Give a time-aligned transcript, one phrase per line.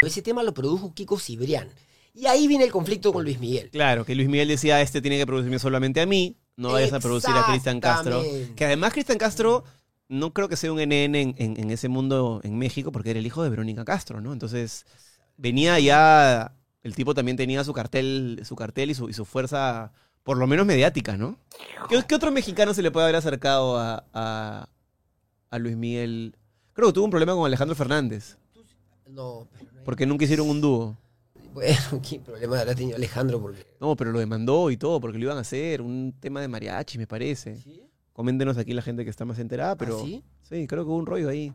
[0.00, 1.68] Ese tema lo produjo Kiko Cibrián.
[2.14, 3.70] Y ahí viene el conflicto con Luis Miguel.
[3.70, 7.00] Claro, que Luis Miguel decía, este tiene que producirme solamente a mí, no vayas a
[7.00, 8.22] producir a Cristian Castro.
[8.56, 9.64] Que además Cristian Castro
[10.08, 13.18] no creo que sea un NN en, en- en ese mundo en México porque era
[13.20, 14.32] el hijo de Verónica Castro, ¿no?
[14.32, 14.86] Entonces
[15.36, 19.92] venía ya, el tipo también tenía su cartel, su cartel y su, y su fuerza,
[20.24, 21.38] por lo menos mediática, ¿no?
[21.88, 24.68] ¿Qué, qué otro mexicano se le puede haber acercado a, a,
[25.50, 26.34] a Luis Miguel?
[26.72, 28.38] Creo que tuvo un problema con Alejandro Fernández,
[29.08, 30.96] No, pero no hay- porque nunca hicieron un dúo.
[31.54, 33.66] Bueno, qué problema habrá tenido Alejandro porque...
[33.80, 36.98] No, pero lo demandó y todo, porque lo iban a hacer, un tema de mariachi,
[36.98, 37.56] me parece.
[37.56, 37.82] ¿Sí?
[38.12, 40.22] Coméntenos aquí la gente que está más enterada, pero ¿Ah, sí?
[40.42, 41.52] sí, creo que hubo un rollo ahí.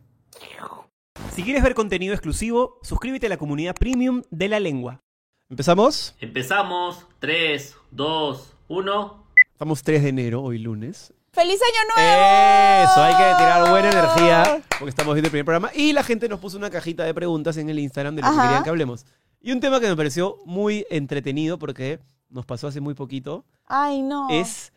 [1.32, 5.00] Si quieres ver contenido exclusivo, suscríbete a la comunidad premium de la lengua.
[5.48, 6.14] ¿Empezamos?
[6.20, 7.06] Empezamos.
[7.20, 9.24] 3, 2, 1.
[9.52, 11.14] Estamos 3 de enero, hoy lunes.
[11.34, 12.90] ¡Feliz Año Nuevo!
[12.90, 15.70] Eso, hay que tirar buena energía, porque estamos viendo el primer programa.
[15.74, 18.34] Y la gente nos puso una cajita de preguntas en el Instagram de lo que
[18.34, 18.42] Ajá.
[18.44, 19.04] querían que hablemos.
[19.40, 21.98] Y un tema que me pareció muy entretenido, porque
[22.30, 24.28] nos pasó hace muy poquito, Ay, no.
[24.30, 24.72] es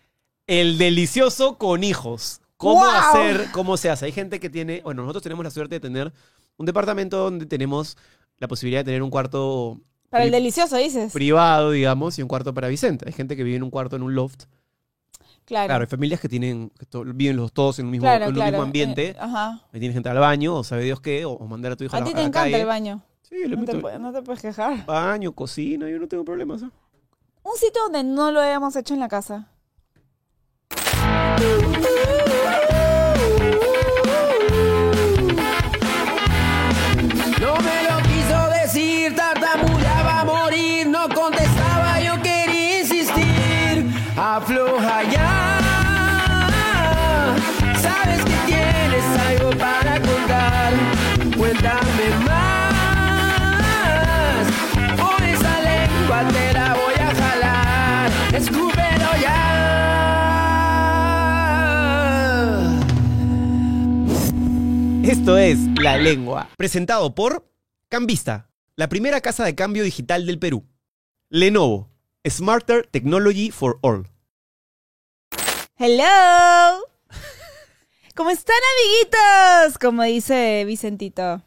[0.48, 2.42] el delicioso con hijos.
[2.58, 3.50] ¿Cómo hacer?
[3.52, 4.06] ¿Cómo se hace?
[4.06, 6.12] Hay gente que tiene, bueno, nosotros tenemos la suerte de tener
[6.58, 7.98] un departamento donde tenemos
[8.40, 11.14] la posibilidad de tener un cuarto Para el pri- delicioso, dices.
[11.14, 13.06] privado, digamos, y un cuarto para Vicente.
[13.08, 14.46] Hay gente que vive en un cuarto en un loft.
[15.48, 15.67] Claro.
[15.67, 18.30] Claro, hay familias que tienen, que to- viven los todos en un mismo, claro, en
[18.31, 18.52] un claro.
[18.52, 19.12] mismo ambiente.
[19.12, 19.62] Eh, ajá.
[19.72, 21.95] Ahí tienes gente al baño, o sabe Dios qué, o, o mandar a tu hijo
[21.95, 22.59] a, A la, ti a te la encanta calle.
[22.59, 23.02] el baño.
[23.23, 24.86] Sí, le No te, meto no te puedes quejar.
[24.86, 26.64] baño, cocina, yo no tengo problemas.
[26.64, 26.70] ¿eh?
[27.44, 29.48] Un sitio donde no lo hayamos hecho en la casa.
[65.17, 67.44] Esto es La Lengua, presentado por
[67.89, 70.63] Cambista, la primera casa de cambio digital del Perú.
[71.29, 71.89] Lenovo,
[72.29, 74.07] Smarter Technology for All.
[75.75, 76.85] ¡Hello!
[78.16, 79.79] ¿Cómo están, amiguitos?
[79.79, 81.41] Como dice Vicentito.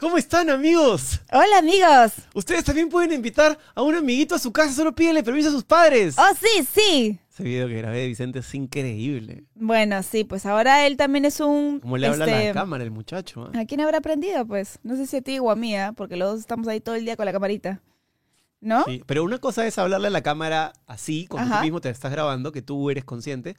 [0.00, 1.20] ¿Cómo están, amigos?
[1.30, 2.14] Hola, amigos.
[2.34, 5.64] Ustedes también pueden invitar a un amiguito a su casa, solo pídenle permiso a sus
[5.64, 6.16] padres.
[6.18, 7.20] Oh, sí, sí.
[7.32, 9.44] Ese video que grabé de Vicente es increíble.
[9.54, 11.80] Bueno, sí, pues ahora él también es un...
[11.80, 13.50] Como le habla a este, la cámara el muchacho.
[13.54, 13.60] ¿ah?
[13.60, 14.46] ¿A quién habrá aprendido?
[14.46, 15.94] Pues no sé si a ti o a mí, ¿ah?
[15.96, 17.80] porque los dos estamos ahí todo el día con la camarita.
[18.60, 18.84] ¿No?
[18.84, 21.60] Sí, pero una cosa es hablarle a la cámara así, cuando Ajá.
[21.60, 23.56] tú mismo te estás grabando, que tú eres consciente.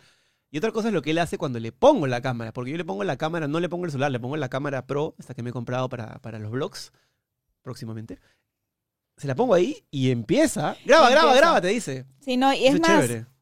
[0.52, 2.54] Y otra cosa es lo que él hace cuando le pongo la cámara.
[2.54, 4.86] Porque yo le pongo la cámara, no le pongo el celular, le pongo la cámara
[4.86, 6.94] pro, esta que me he comprado para, para los vlogs,
[7.64, 8.20] próximamente.
[9.18, 10.78] Se la pongo ahí y empieza.
[10.86, 12.06] Graba, graba, graba, te dice.
[12.20, 13.33] Sí, no, y Eso es más, chévere.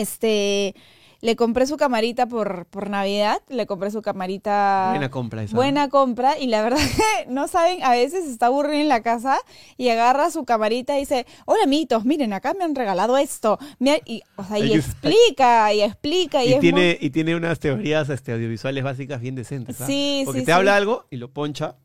[0.00, 0.74] Este,
[1.20, 4.88] le compré su camarita por, por Navidad, le compré su camarita...
[4.90, 5.56] Buena compra esa.
[5.56, 6.78] Buena compra y la verdad
[7.24, 9.38] que no saben, a veces está aburrido en la casa
[9.78, 13.58] y agarra su camarita y dice, hola amiguitos, miren, acá me han regalado esto.
[14.04, 18.10] Y, o sea, y explica, y explica, y, Y es tiene, y tiene unas teorías
[18.10, 19.80] este, audiovisuales básicas bien decentes.
[19.80, 19.86] ¿ah?
[19.86, 20.56] Sí, Porque sí, te sí.
[20.56, 21.76] habla algo y lo poncha.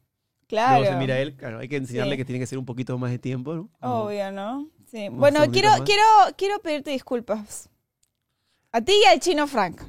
[0.48, 1.36] Claro, Luego se mira él.
[1.36, 2.18] Claro, hay que enseñarle Sí.
[2.18, 3.70] que tiene que ser un poquito más de tiempo, ¿no?
[3.82, 4.68] Obvio, ¿no?
[4.92, 5.08] Sí.
[5.10, 6.04] Bueno, quiero, quiero,
[6.36, 7.70] quiero pedirte disculpas.
[8.72, 9.82] A ti y al chino Frank.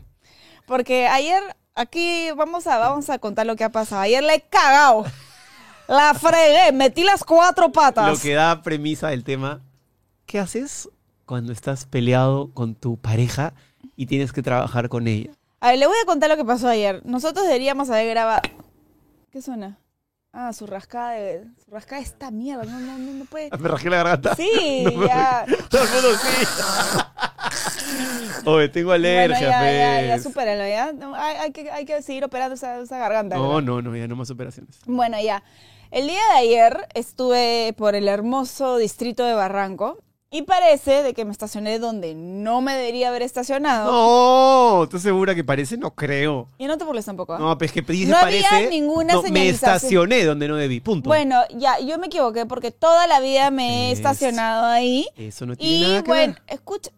[0.67, 1.43] Porque ayer,
[1.75, 4.03] aquí vamos a, vamos a contar lo que ha pasado.
[4.03, 5.05] Ayer le he cagado.
[5.89, 8.09] La fregué, metí las cuatro patas.
[8.09, 9.61] Lo que da premisa del tema.
[10.25, 10.89] ¿Qué haces
[11.27, 13.53] cuando estás peleado con tu pareja
[13.97, 15.33] y tienes que trabajar con ella?
[15.59, 17.03] A ver, le voy a contar lo que pasó ayer.
[17.05, 18.43] Nosotros deberíamos haber grabado.
[19.33, 19.79] ¿Qué suena?
[20.33, 21.45] Ah, su rascada de.
[21.65, 22.63] Su rascada de esta mierda.
[22.63, 23.51] No, no, no, no puede.
[23.59, 24.37] Me rajé la garganta.
[24.37, 25.45] Sí, No ya.
[25.69, 26.47] Todo el mundo sí.
[28.47, 30.93] Oye, tengo alergia, bueno, ya, ya, ya, supéralo, ¿ya?
[30.93, 33.37] No, hay, hay que, hay que seguir operando esa, esa garganta.
[33.37, 33.63] No, ¿verdad?
[33.63, 34.79] no, no, ya no más operaciones.
[34.87, 35.43] Bueno, ya.
[35.91, 39.99] El día de ayer estuve por el hermoso distrito de Barranco
[40.33, 43.91] y parece de que me estacioné donde no me debería haber estacionado.
[43.91, 45.77] No, ¿estás segura que parece?
[45.77, 46.47] No creo.
[46.59, 47.35] Y no te burles tampoco.
[47.35, 47.39] ¿ah?
[47.41, 48.71] No, pues que dice No había parece.
[48.71, 50.79] ninguna no, me estacioné donde no debí.
[50.79, 51.09] Punto.
[51.09, 55.09] Bueno, ya, yo me equivoqué porque toda la vida me he Es- estacionado ahí.
[55.17, 56.43] Eso no tiene Y nada que bueno, ver.
[56.55, 56.93] escucha,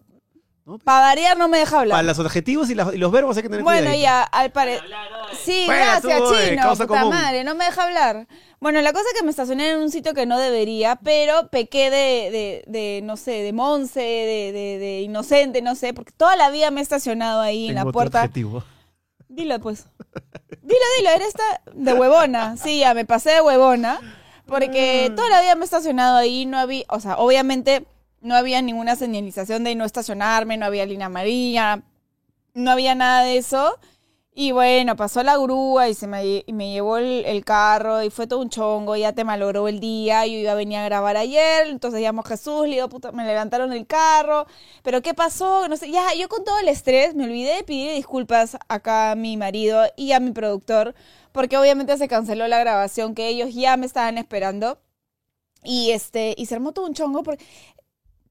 [0.64, 0.79] ¿no?
[0.79, 1.97] para variar no me deja hablar.
[1.97, 4.03] Para los adjetivos y, los verbos hay que tener Bueno, cuidadito.
[4.03, 4.85] ya, al parecer.
[5.44, 6.62] Sí, gracias, tú, eh, chino.
[6.62, 7.14] causa Puta común.
[7.17, 8.26] madre, no me deja hablar.
[8.61, 11.91] Bueno, la cosa es que me estacioné en un sitio que no debería, pero pequé
[11.91, 16.37] de, de, de no sé, de monce, de, de, de inocente, no sé, porque toda
[16.37, 18.20] la vida me he estacionado ahí en la otro puerta.
[18.23, 18.62] adjetivo.
[19.29, 19.87] Dilo, pues.
[20.62, 21.43] Dilo, dilo, eres esta
[21.75, 22.56] de huevona.
[22.56, 23.99] Sí, ya me pasé de huevona.
[24.47, 25.14] Porque Mm.
[25.14, 27.87] toda la vida me he estacionado ahí, no había, o sea, obviamente
[28.23, 31.83] no había ninguna señalización de no estacionarme, no había línea amarilla,
[32.55, 33.79] no había nada de eso.
[34.35, 38.41] Y bueno, pasó la grúa y se me, me llevó el, carro y fue todo
[38.41, 42.01] un chongo, ya te malogró el día, yo iba a venir a grabar ayer, entonces
[42.01, 44.47] llamó Jesús, le digo, puta, me levantaron el carro,
[44.83, 45.69] pero ¿qué pasó?
[45.69, 49.17] No sé, ya, yo con todo el estrés me olvidé de pedir disculpas acá a
[49.17, 50.95] mi marido y a mi productor,
[51.33, 54.79] porque obviamente se canceló la grabación que ellos ya me estaban esperando.
[55.65, 57.45] Y este, y se armó todo un chongo porque.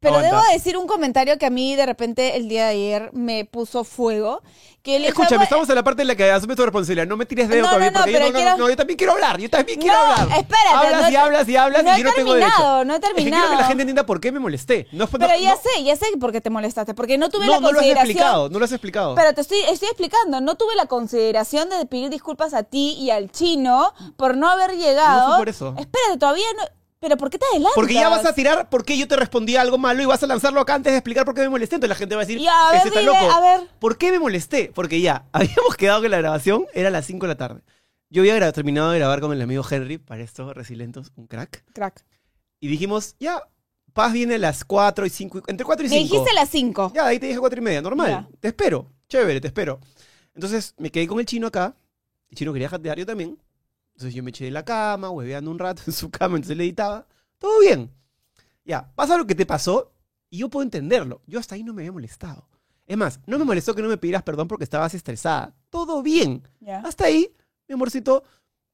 [0.01, 0.36] Pero Aguanta.
[0.42, 3.83] debo decir un comentario que a mí de repente el día de ayer me puso
[3.83, 4.42] fuego.
[4.81, 7.06] Que Escúchame, "Bueno, estamos en la parte en la que asumes tu responsabilidad.
[7.06, 8.75] No me tires dedo No, todavía no, no, porque yo, no, no, quiero- no, yo
[8.77, 9.39] también quiero hablar.
[9.39, 10.27] Yo también quiero hablar.
[10.39, 12.86] espérate, Hablas y hablas y hablas y yo no tengo terminado, derecho.
[12.86, 13.56] no he Es que quiero que terminado.
[13.62, 14.88] la gente entienda por qué me molesté.
[14.92, 16.95] Pero ya sé, ya sé por qué te molestaste.
[16.95, 18.09] Porque no tuve la no lo has consideración.
[18.09, 18.50] explicado.
[18.50, 19.13] No lo has explicado.
[19.13, 23.12] Pero te estoy, estoy explicando, no tuve la consideración de pedir disculpas a ti y
[23.12, 25.19] al chino por no haber llegado.
[25.19, 25.75] No fue por eso.
[25.77, 26.63] Espérate, todavía no.
[27.01, 27.74] Pero ¿por qué te adelantas?
[27.74, 30.62] Porque ya vas a tirar porque yo te respondí algo malo y vas a lanzarlo
[30.62, 31.75] acá antes de explicar por qué me molesté.
[31.75, 33.31] Entonces la gente va a decir, Ya, a ver, "Ese está dile, loco.
[33.31, 33.68] a ver.
[33.80, 34.71] ¿Por qué me molesté?
[34.74, 37.62] Porque ya, habíamos quedado que la grabación era a las 5 de la tarde.
[38.12, 41.63] Yo había terminado de grabar con el amigo Henry, para estos resilentos, un crack.
[41.74, 42.06] Crack.
[42.59, 43.42] Y dijimos, ya,
[43.94, 46.13] Paz viene a las 4 y 5, entre 4 y Me 5.
[46.13, 46.92] dijiste las 5.
[46.94, 48.09] Ya, ahí te dije 4 y media, normal.
[48.09, 48.27] Ya.
[48.39, 49.80] Te espero, chévere, te espero.
[50.36, 51.74] Entonces me quedé con el chino acá.
[52.30, 53.38] El chino quería jatear, yo también.
[54.01, 56.63] Entonces yo me eché de la cama, hueveando un rato en su cama, entonces le
[56.63, 57.06] editaba.
[57.38, 57.92] Todo bien.
[58.65, 59.94] Ya, pasa lo que te pasó
[60.31, 61.21] y yo puedo entenderlo.
[61.27, 62.50] Yo hasta ahí no me había molestado.
[62.88, 65.53] Es más, no me molestó que no me pidieras perdón porque estabas estresada.
[65.69, 66.48] Todo bien.
[66.62, 66.80] Ya.
[66.80, 67.31] Hasta ahí,
[67.68, 68.24] mi amorcito,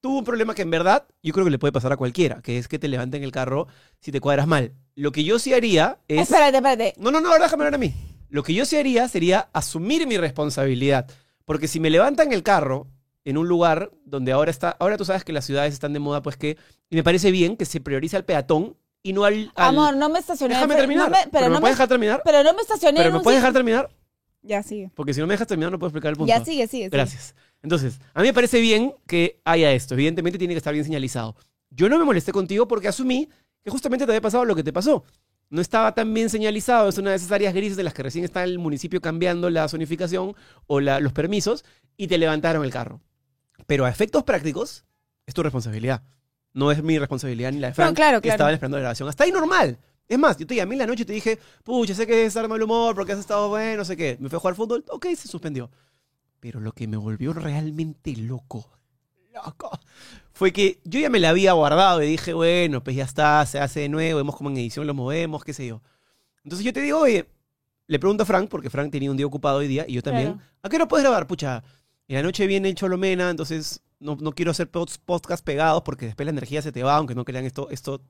[0.00, 2.56] tuvo un problema que en verdad yo creo que le puede pasar a cualquiera, que
[2.56, 3.66] es que te levanten el carro
[4.00, 4.72] si te cuadras mal.
[4.94, 6.22] Lo que yo sí haría es...
[6.22, 6.94] Espérate, espérate.
[6.96, 7.92] No, no, no, ahora déjame hablar a mí.
[8.30, 11.06] Lo que yo sí haría sería asumir mi responsabilidad.
[11.44, 12.86] Porque si me levantan el carro
[13.28, 16.22] en un lugar donde ahora está, ahora tú sabes que las ciudades están de moda,
[16.22, 16.56] pues que,
[16.90, 19.52] y me parece bien que se priorice al peatón y no al...
[19.54, 20.54] al- Amor, no me estacioné.
[20.54, 21.04] déjame pero- terminar.
[21.10, 22.22] no me- pero, pero, me no puedes me, dejar terminar.
[22.24, 23.90] pero no me estacioné Pero me puedes dejar terminar.
[24.42, 24.90] Ya sigue.
[24.94, 26.28] Porque si no me dejas terminar no puedo explicar el punto.
[26.28, 26.84] Ya sigue, sigue.
[26.84, 26.88] sigue.
[26.88, 27.34] Gracias.
[27.62, 29.94] Entonces, a mí me parece bien que haya esto.
[29.94, 31.34] Evidentemente tiene que estar bien señalizado.
[31.70, 33.28] Yo no me molesté contigo porque asumí
[33.62, 35.04] que justamente te había pasado lo que te pasó.
[35.50, 36.88] No estaba tan bien señalizado.
[36.88, 39.68] Es una de esas áreas grises de las que recién está el municipio cambiando la
[39.68, 40.34] zonificación
[40.66, 41.64] o la- los permisos
[41.96, 43.00] y te levantaron el carro.
[43.68, 44.86] Pero a efectos prácticos,
[45.26, 46.02] es tu responsabilidad.
[46.54, 48.36] No es mi responsabilidad ni la de Frank, claro, que claro.
[48.36, 49.10] estaban esperando la grabación.
[49.10, 49.78] Hasta ahí normal.
[50.08, 52.32] Es más, yo te llamé en la noche y te dije, pucha, sé que es
[52.32, 54.16] de mal humor porque has estado bueno, no sé qué.
[54.20, 55.70] Me fui a jugar fútbol, ok, se suspendió.
[56.40, 58.70] Pero lo que me volvió realmente loco,
[59.34, 59.78] loco,
[60.32, 63.60] fue que yo ya me la había guardado y dije, bueno, pues ya está, se
[63.60, 65.82] hace de nuevo, vemos cómo en edición lo movemos, qué sé yo.
[66.42, 67.28] Entonces yo te digo, oye,
[67.86, 70.32] le pregunto a Frank, porque Frank tenía un día ocupado hoy día, y yo también,
[70.34, 70.48] Claro.
[70.62, 71.26] ¿a qué hora puedes grabar?
[71.26, 71.62] Pucha,
[72.08, 76.06] en la noche viene el Cholomena, entonces no, no quiero hacer pods- podcast pegados porque
[76.06, 78.00] después la energía se te va, aunque no crean esto, esto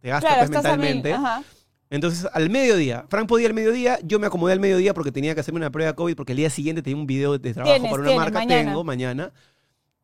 [0.00, 1.12] te gasta Claro, pues, mentalmente.
[1.12, 1.42] Ajá.
[1.90, 5.40] Entonces, al mediodía, Frank podía al mediodía, yo me acomodé al mediodía porque tenía que
[5.40, 7.94] hacerme una prueba de COVID porque el día siguiente tenía un video de trabajo para
[7.94, 8.70] una tienes, marca, mañana.
[8.70, 9.32] tengo mañana.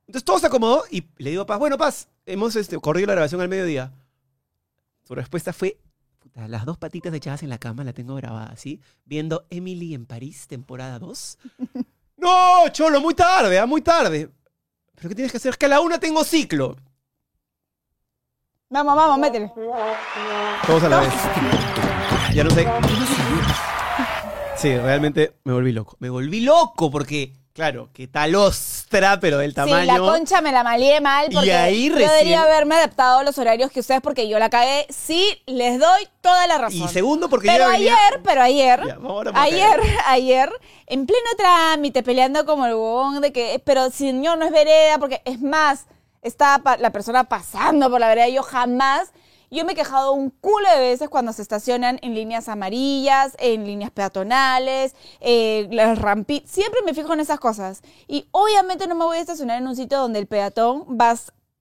[0.06, 3.14] Entonces todo se acomodó y le digo a Paz, bueno, Paz, hemos este, corrido la
[3.14, 3.92] grabación al mediodía.
[5.04, 5.78] Su respuesta fue,
[6.18, 10.04] puta, las dos patitas echadas en la cama, la tengo grabada así, viendo Emily en
[10.04, 11.38] París, temporada 2.
[12.18, 14.28] No, Cholo, muy tarde, ah, muy tarde.
[14.94, 15.50] ¿Pero qué tienes que hacer?
[15.52, 16.76] Es que a la una tengo ciclo.
[18.70, 19.50] Vamos, vamos, métele.
[20.66, 21.12] Todos a la vez.
[22.34, 22.66] Ya no sé.
[24.56, 25.96] Sí, realmente me volví loco.
[26.00, 29.80] Me volví loco porque, claro, que tal ostra, pero del tamaño.
[29.80, 33.18] Sí, la concha me la malié mal Y porque ahí yo recién- debería haberme adaptado
[33.18, 34.86] a los horarios que ustedes porque yo la cagué.
[34.90, 36.82] Sí, les doy toda la razón.
[36.82, 40.50] Y segundo, porque pero yo venía- ayer, pero ayer, Ya, ayer, ayer,
[40.86, 45.20] en pleno trámite, peleando como el huevón de que, pero señor, no es vereda, porque
[45.24, 45.86] es más,
[46.22, 49.10] está la persona pasando por la vereda, yo jamás,
[49.50, 53.64] yo me he quejado un culo de veces cuando se estacionan en líneas amarillas, en
[53.64, 57.82] líneas peatonales, eh, las rampitas, siempre me fijo en esas cosas.
[58.06, 61.14] Y obviamente no me voy a estacionar en un sitio donde el peatón va,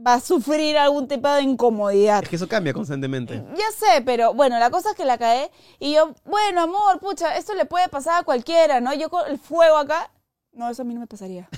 [0.06, 2.24] va a sufrir algún tipo de incomodidad.
[2.24, 3.44] Es que eso cambia constantemente.
[3.56, 5.48] Ya sé, pero bueno, la cosa es que la caí
[5.80, 8.94] y yo, bueno, amor, pucha, esto le puede pasar a cualquiera, ¿no?
[8.94, 10.12] Yo con el fuego acá,
[10.52, 11.50] no, eso a mí no me pasaría.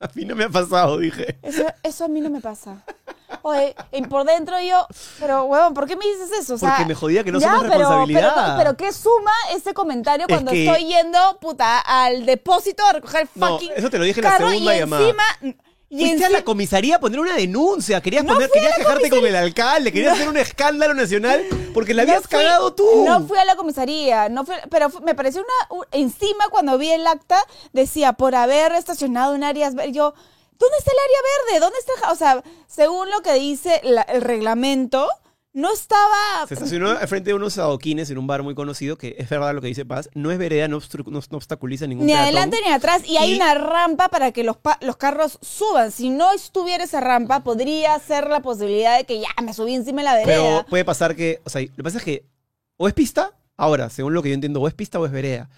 [0.00, 1.38] A mí no me ha pasado, dije.
[1.40, 2.84] Eso, eso a mí no me pasa.
[3.42, 4.86] Oye, y por dentro yo,
[5.20, 6.54] pero huevón, ¿por qué me dices eso?
[6.54, 8.34] O sea, Porque me jodía que no somos responsabilidad.
[8.34, 12.92] Pero, pero ¿qué suma ese comentario Es cuando que- estoy yendo, puta, al depósito a
[12.94, 15.02] recoger el No, fucking eso te lo dije en la segunda y llamada.
[15.02, 15.24] encima...
[15.90, 18.00] Y Fuiste a encima la comisaría a poner una denuncia.
[18.00, 19.92] Querías, No poner, a querías quejarte con el alcalde.
[19.92, 23.04] Querías hacer un escándalo nacional porque la habías fui- cagado tú.
[23.06, 25.84] No fui a la comisaría, no fui- pero me pareció una...
[25.92, 27.38] encima cuando vi el acta
[27.72, 29.74] decía, por haber estacionado en áreas...
[29.92, 30.14] Yo,
[30.58, 31.20] ¿Dónde está el área
[31.50, 31.60] verde?
[31.60, 35.08] ¿Dónde está el ja-?" O sea, según lo que dice la- el reglamento,
[35.52, 36.46] no estaba...
[36.48, 39.60] Se estacionó frente de unos adoquines en un bar muy conocido, que es verdad lo
[39.60, 42.24] que dice Paz, no es vereda, no, no- no obstaculiza ningún Ni peatón.
[42.26, 43.02] adelante ni atrás.
[43.06, 45.92] Y hay una rampa para que los, los carros suban.
[45.92, 50.00] Si no estuviera esa rampa, podría ser la posibilidad de que ya me subí encima
[50.00, 50.34] de la vereda.
[50.42, 52.24] Pero puede pasar que, o sea, lo que pasa es que
[52.76, 55.48] o es pista, ahora, según lo que yo entiendo, o es pista o es vereda.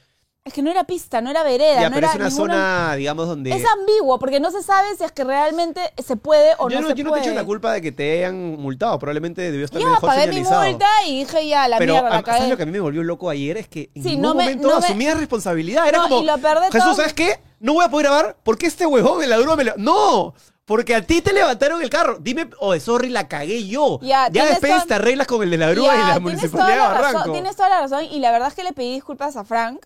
[0.47, 1.81] Es que no era pista, no era vereda.
[1.81, 3.51] ya, no pero era es una ninguna- zona, digamos, donde...
[3.51, 6.83] Es ambiguo, porque no se sabe si es que realmente se puede o yo no,
[6.83, 7.23] no, se yo no puede.
[7.25, 10.29] te echo la culpa de que te hayan multado, probablemente debió estar Yo mejor pagué
[10.29, 12.49] mi multa y dije ya, la pero mierda, la a- ¿sabes cagué.
[12.51, 13.57] lo que a mí me volvió loco ayer?
[13.57, 15.89] Es que en Sí, ningún no me- momento no me- asumía responsabilidad.
[15.89, 17.41] Era No, como, y lo Jesús, todo- ¿sabes qué?
[17.59, 19.75] No voy a poder grabar porque este huevón en la grúa me lo...
[19.79, 20.33] ¡No!
[20.65, 22.19] Porque a ti te levantaron el carro.
[22.21, 23.99] Dime, oh, sorry, la cagué yo.
[24.03, 26.69] Ya, tienes después toda- te arreglas con el de la grúa Ya, y la municipalidad
[26.75, 27.19] de Barranco.
[27.19, 29.85] razón, Tienes toda la razón y la verdad es que le pedí disculpas a Frank.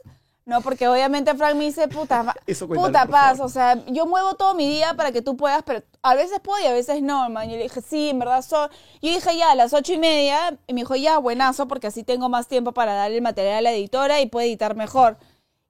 [0.51, 3.47] No, porque obviamente Frank me dice, puta, Eso puta por paz, favor.
[3.47, 6.61] o sea, yo muevo todo mi día para que tú puedas, pero a veces puedo
[6.61, 7.49] y a veces no, man.
[7.49, 8.69] Y le dije, sí, en verdad soy.
[9.01, 12.03] Yo dije ya a las ocho y media, y me dijo, ya, buenazo, porque así
[12.03, 15.19] tengo más tiempo para darle el material a la editora y puede editar mejor.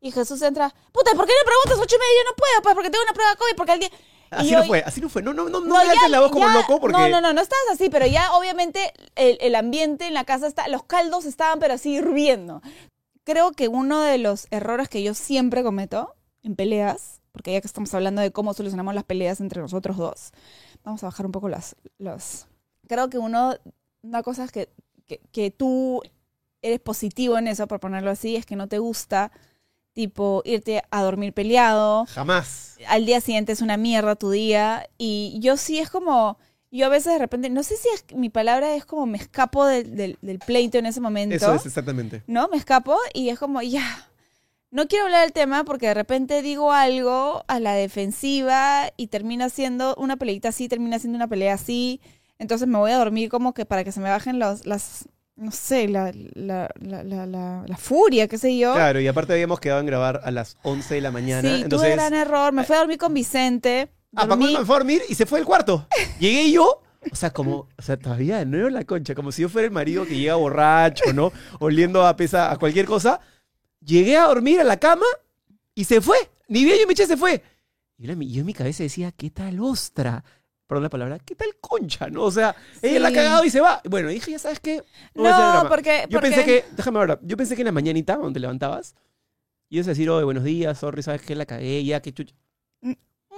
[0.00, 2.14] Y Jesús entra, puta, ¿por qué no preguntas ocho y media?
[2.24, 3.90] Yo no puedo, pues, porque tengo una prueba COVID, porque al día...
[4.30, 5.22] Así yo- no fue, así no fue.
[5.22, 6.96] No, no, no, no, me ya- la voz como ya- loco porque...
[6.96, 10.46] No, no, no, no estabas así, pero ya obviamente el, el ambiente en la casa
[10.46, 12.62] está, los caldos estaban pero así hirviendo.
[13.24, 17.66] Creo que uno de los errores que yo siempre cometo en peleas, porque ya que
[17.66, 20.32] estamos hablando de cómo solucionamos las peleas entre nosotros dos,
[20.84, 21.76] vamos a bajar un poco las...
[21.98, 22.46] los
[22.88, 23.54] creo que uno,
[24.02, 24.68] una cosa es que,
[25.06, 26.02] que, que tú
[26.62, 29.32] eres positivo en eso, por ponerlo así, es que no te gusta,
[29.92, 32.76] tipo, irte a dormir peleado, Jamás.
[32.88, 34.88] al día siguiente es una mierda tu día.
[34.98, 36.38] Y yo sí es como,
[36.70, 39.66] yo a veces de repente, no sé si es, mi palabra es como me escapo
[39.66, 41.34] del, del- del pleito en ese momento.
[41.34, 42.22] Eso es exactamente.
[42.26, 42.48] ¿No?
[42.48, 44.06] Me escapo y es como, ya.
[44.72, 49.48] No quiero hablar del tema porque de repente digo algo a la defensiva y termina
[49.48, 52.00] siendo una peleita así, termina siendo una pelea así.
[52.38, 55.50] Entonces me voy a dormir como que para que se me bajen los, las, no
[55.50, 58.72] sé, la, la, la, furia, qué sé yo.
[58.74, 61.42] Claro, y aparte habíamos quedado en grabar a las 11 de la mañana.
[61.42, 62.52] sí, tuve entonces, gran error.
[62.52, 63.90] Me fui a dormir con Vicente.
[64.16, 65.86] Ah, Paco dormí- me fue a dormir y se fue al cuarto.
[66.18, 69.42] Llegué yo, o sea, como, o sea, todavía de nuevo en la concha, como si
[69.42, 71.32] yo fuera el marido que llega borracho, ¿no?
[71.60, 73.20] Oliendo a pesa a cualquier cosa.
[73.84, 75.06] Llegué a dormir a la cama
[75.74, 76.16] y se fue.
[76.48, 77.42] Ni bien yo me eché, se fue.
[77.96, 80.24] Y yo, en mi- yo en mi cabeza decía, ¿qué tal ostra?
[80.66, 82.08] Perdón la palabra, ¿qué tal concha?
[82.10, 82.24] ¿No?
[82.24, 83.16] O sea, ella la ha Sí.
[83.16, 83.80] cagado y se va.
[83.88, 84.82] Bueno, dije, ya sabes qué.
[85.14, 85.68] No, drama.
[85.68, 88.40] porque, Yo porque- pensé que, déjame hablar, yo pensé que en la mañanita, cuando te
[88.40, 88.94] levantabas,
[89.68, 91.34] ibas a decir, oye, buenos días, sorry, ¿sabes qué?
[91.34, 92.34] La cagué, ya, qué chucha.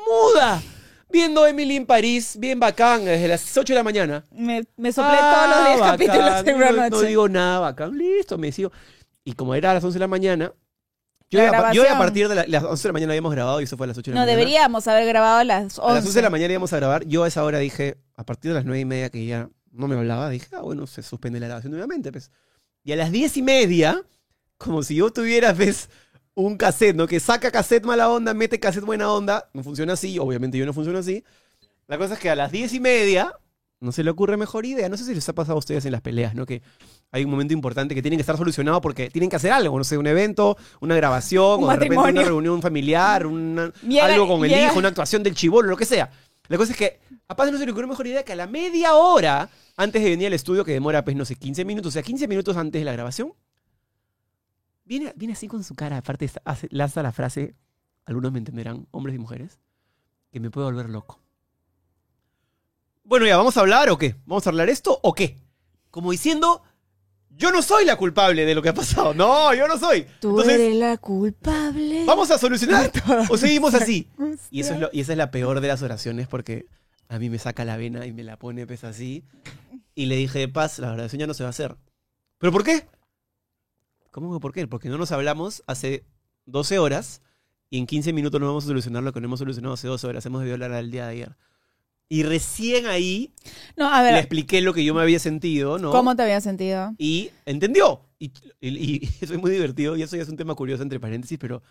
[0.08, 0.62] ¡Muda!
[1.10, 4.24] Viendo Emily en París, bien bacán, desde las 8 de la mañana.
[4.30, 7.06] me, me soplé Ah, todos los días bacán, capítulos en una no, no noche.
[7.08, 8.72] digo nada, bacán, listo, me sigo.
[9.24, 10.52] Y como era a las 11 de la mañana,
[11.30, 13.64] yo, La a- yo partir de la- las 11 de la mañana habíamos grabado y
[13.64, 14.38] eso fue a las 8 de la No, mañana.
[14.38, 15.90] deberíamos haber grabado a las 11.
[15.90, 17.04] A las 11 de la mañana íbamos a grabar.
[17.06, 19.88] Yo a esa hora dije, a partir de las 9 y media que ya no
[19.88, 22.10] me hablaba, dije, ah, bueno, se suspende la grabación nuevamente.
[22.10, 22.30] Pues.
[22.84, 24.02] Y a las 10 y media,
[24.58, 25.88] como si yo tuviera, ves,
[26.34, 27.06] un cassette, ¿no?
[27.06, 29.48] Que saca cassette mala onda, mete cassette buena onda.
[29.52, 31.24] No funciona así, obviamente yo no funciono así.
[31.88, 33.32] La cosa es que a las 10 y media
[33.80, 34.88] no se le ocurre mejor idea.
[34.88, 36.46] No sé si les ha pasado a ustedes en las peleas, ¿no?
[36.46, 36.62] Que
[37.10, 39.84] hay un momento importante que tiene que estar solucionado porque tienen que hacer algo, no
[39.84, 44.26] sé, un evento, una grabación, Un o de repente una reunión familiar, una- Llega- algo
[44.28, 46.10] con el llega- hijo, una actuación del chivolo, lo que sea.
[46.48, 48.46] La cosa es que a Paz no se le ocurrió mejor idea que a la
[48.46, 51.92] media hora antes de venir al estudio, que demora, pues, no sé, 15 minutos, o
[51.92, 53.32] sea, 15 minutos antes de la grabación,
[54.84, 57.54] viene, viene así con su cara, aparte hace- lanza la frase,
[58.04, 59.58] algunos me entenderán, hombres y mujeres,
[60.30, 61.20] que me puede volver loco.
[63.04, 64.16] Bueno, ya, ¿vamos a hablar o qué?
[64.26, 65.36] ¿Vamos a hablar esto o qué?
[65.90, 66.62] Como diciendo,
[67.30, 69.12] yo no soy la culpable de lo que ha pasado.
[69.14, 70.06] No, yo no soy.
[70.20, 72.04] Tú Entonces, eres la culpable.
[72.06, 72.90] ¿vamos a solucionar
[73.28, 74.08] o seguimos así?
[74.50, 76.66] Y, eso es lo- y esa es la peor de las oraciones porque
[77.08, 79.24] a mí me saca la vena y me la pone pues así.
[79.94, 81.76] Y le dije, Paz, la oración ya no se va a hacer.
[82.38, 82.86] ¿Pero por qué?
[84.12, 84.68] ¿Cómo que por qué?
[84.68, 86.04] Porque no nos hablamos hace
[86.46, 87.20] 12 horas
[87.70, 90.06] y en 15 minutos no vamos a solucionar lo que no hemos solucionado hace 12
[90.06, 90.24] horas.
[90.26, 91.36] Hemos debido hablar al día de ayer.
[92.08, 93.32] Y recién ahí
[93.76, 95.90] No, a le expliqué lo que yo me había sentido, ¿no?
[95.90, 96.94] ¿cómo te había sentido?
[96.98, 98.02] Y entendió.
[98.18, 101.00] Y, y- y eso es muy divertido, y eso ya es un tema curioso entre
[101.00, 101.62] paréntesis, pero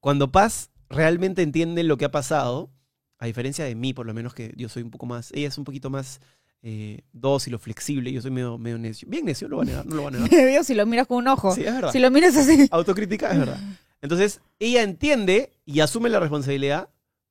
[0.00, 2.70] cuando Paz realmente entiende lo que ha pasado,
[3.18, 5.58] a diferencia de mí, por lo menos que yo soy un poco más, ella es
[5.58, 6.20] un poquito más
[6.62, 9.08] eh, dócil o flexible, yo soy medio, medio necio.
[9.08, 10.64] Bien necio, lo va a negar, no lo va a negar.
[10.64, 11.54] Si lo miras con un ojo.
[11.54, 11.92] Sí, es verdad.
[11.92, 12.68] si lo miras así.
[12.70, 13.58] Autocrítica es verdad.
[14.00, 16.88] Entonces, ella entiende y asume la responsabilidad,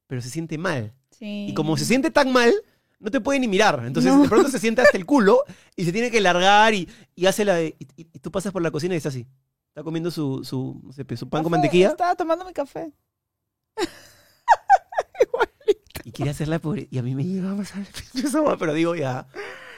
[0.07, 0.93] pero se siente mal.
[1.11, 1.47] Sí.
[1.49, 2.53] Y como se siente tan mal,
[2.99, 3.83] no te puede ni mirar.
[3.85, 4.23] Entonces, No.
[4.23, 5.43] de pronto se siente hasta el culo
[5.75, 7.61] y se tiene que largar y, y hace la.
[7.61, 9.25] Y, y- y tú pasas por la cocina y está así.
[9.69, 11.89] Está comiendo su, su, sé, su pan con Café, mantequilla.
[11.89, 12.91] Estaba tomando mi café.
[16.21, 16.87] ¿Y quiere hacerla pobre.
[16.91, 19.27] Y a mí me más al esa hueá, pero digo ya.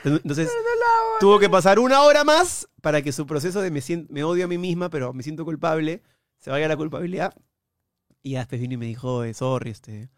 [0.04, 0.50] Entonces,
[1.20, 4.46] tuvo que pasar una hora más para que su proceso de me, sien- me odio
[4.46, 6.02] a mí misma, pero me siento culpable,
[6.40, 7.34] se vaya la culpabilidad.
[8.22, 10.10] Y ya después vino y me dijo, eh, sorry, este,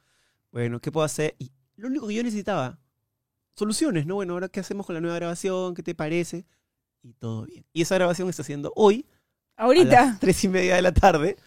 [0.51, 1.35] bueno, ¿qué puedo hacer?
[1.37, 2.79] Y lo único que yo necesitaba,
[3.55, 4.15] soluciones, ¿no?
[4.15, 5.75] Bueno, ahora, ¿qué hacemos con la nueva grabación?
[5.75, 6.45] ¿Qué te parece?
[7.03, 7.65] Y todo bien.
[7.73, 9.05] Y esa grabación está haciendo hoy,
[9.57, 10.05] a Ahorita.
[10.05, 11.37] las tres y media de la tarde.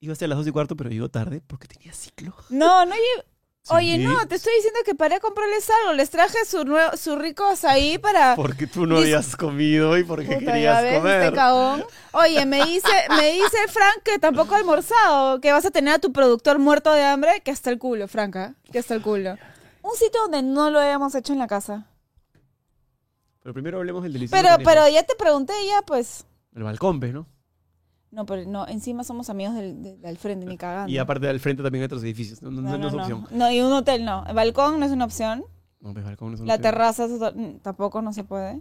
[0.00, 2.34] Iba a ser a las dos y cuarto, pero llegó tarde porque tenía ciclo.
[2.50, 3.24] No, no lle-
[3.70, 5.92] Oye, no, te estoy diciendo que paré a comprarles algo.
[5.94, 8.34] Les traje su, nuevo, su rico azaí para...
[8.36, 11.22] Porque tú no Dis- habías comido y porque Puta, querías ves, comer.
[11.22, 11.84] este cagón.
[12.12, 15.98] Oye, me dice, me dice Frank que tampoco ha almorzado, que vas a tener a
[15.98, 19.36] tu productor muerto de hambre, que hasta el culo, Franca, que hasta el culo.
[19.82, 21.86] Un sitio donde no lo hayamos hecho en la casa.
[23.42, 24.42] Pero primero hablemos del delicioso.
[24.42, 26.26] Pero, pero ya te pregunté ya, pues.
[26.54, 27.26] El balcón, ¿ves, no?
[28.10, 30.90] No, pero no, encima somos amigos del, de- del frente, ni cagando.
[30.90, 32.40] Y aparte del frente también hay otros edificios.
[32.42, 33.26] No, no, no, no es opción.
[33.30, 34.24] No, y un hotel no.
[34.26, 35.44] El balcón no es una opción.
[35.80, 36.72] No, pues balcón no es una La opción.
[36.72, 38.60] terraza mm, tampoco no se puede.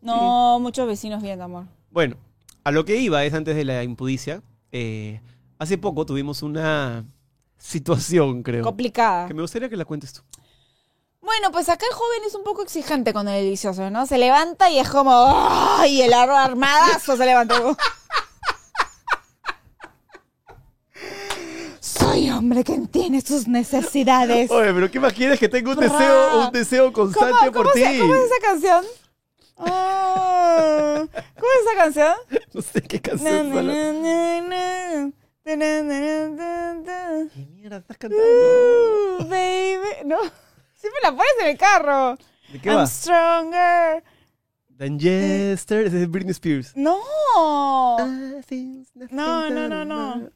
[0.00, 1.64] No, muchos vecinos viendo, amor.
[1.90, 2.16] Bueno,
[2.62, 4.42] a lo que iba es antes de la impudicia.
[4.72, 5.20] eh,
[5.58, 7.04] hace poco tuvimos una
[7.56, 8.62] situación, creo.
[8.64, 9.26] Complicada.
[9.28, 10.22] Que me gustaría que la cuentes tú.
[11.24, 14.04] Bueno, pues acá el joven es un poco exigente con el delicioso, ¿no?
[14.06, 15.12] Se levanta y es como.
[15.78, 16.02] ¡Ay!
[16.02, 17.58] El ar- armadazo se levanta.
[17.60, 17.76] como,
[21.80, 24.50] Soy hombre que entiende sus necesidades.
[24.50, 27.82] Oye, pero ¿qué más quieres que tenga un deseo, un deseo constante ¿Cómo, por ti?
[28.00, 28.84] cómo es esa canción?
[29.58, 31.04] Ah,
[31.34, 32.14] ¿Cómo es esa canción?
[32.52, 33.92] No sé qué canción na, na,
[34.42, 35.10] na.
[35.44, 35.56] ¿Qué
[37.54, 38.24] mierda estás cantando?
[38.24, 39.88] Ooh, baby.
[40.06, 40.16] No.
[40.84, 42.18] Siempre la pones en el carro.
[42.52, 42.86] ¿De qué I'm va?
[42.86, 44.04] stronger.
[44.68, 46.72] Dan Jester, es Britney Spears.
[46.76, 46.98] No.
[47.98, 50.30] Nothing No, no, no, no.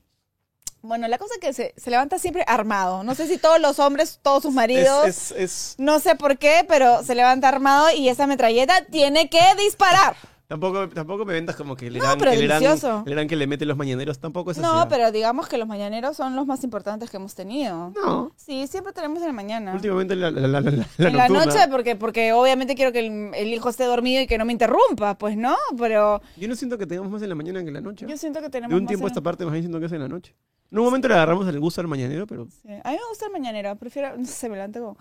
[0.80, 3.02] Bueno, la cosa es que se, se levanta siempre armado.
[3.02, 6.38] No sé si todos los hombres, todos sus Es, maridos, es, es- no sé por
[6.38, 10.14] qué, pero se levanta armado y esa metralleta tiene que disparar.
[10.48, 13.02] Tampoco, tampoco me vendas como que el No, Irán, pero el Irán- delicioso.
[13.04, 14.66] el Irán que le mete los mañaneros tampoco es así.
[14.66, 17.90] No, pero digamos que los mañaneros son los más importantes que hemos tenido.
[17.90, 19.74] No, Sí, siempre tenemos en la mañana.
[19.74, 21.44] últimamente la, la, la, la, la en la nocturna.
[21.44, 24.52] noche, porque, porque obviamente quiero que el, el hijo esté dormido y que no me
[24.52, 27.74] interrumpa, pues no, pero Yo no siento que tengamos más en la mañana que en
[27.74, 28.06] la noche.
[28.08, 29.84] yo siento que tenemos De un más tiempo en- esta parte más bien siento que
[29.86, 30.34] es en la noche.
[30.70, 32.68] En un momento le agarramos el gusto al mañanero, pero Sí.
[32.84, 34.96] A mí me gusta el mañanero, prefiero, no sé, me levanto como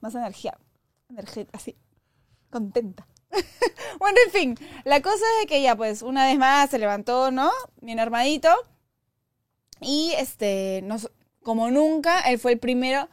[0.00, 0.56] más energía,
[1.10, 1.76] energía, así,
[2.48, 3.06] contenta.
[3.98, 7.50] bueno, en fin, la cosa es que ya, pues, una vez más se levantó, ¿no?
[7.80, 8.48] Bien armadito.
[9.80, 11.10] Y, este, nos,
[11.42, 13.08] como nunca, él fue el primero,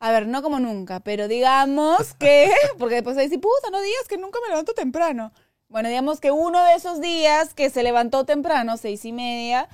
[0.00, 4.18] a ver, no como nunca, pero digamos que, porque después dice, puta, no digas que
[4.18, 5.32] nunca me levanto temprano.
[5.68, 9.68] Bueno, digamos que uno de esos días que se levantó temprano, seis y media,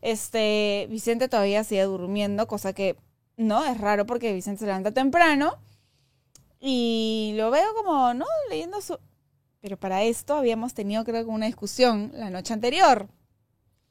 [0.00, 2.96] este, Vicente todavía sigue durmiendo, cosa que
[3.36, 5.58] no, es raro porque Vicente se levanta temprano.
[6.60, 8.26] Y lo veo como, ¿no?
[8.48, 8.98] Leyendo su...
[9.64, 13.08] Pero para esto habíamos tenido, creo que una discusión la noche anterior.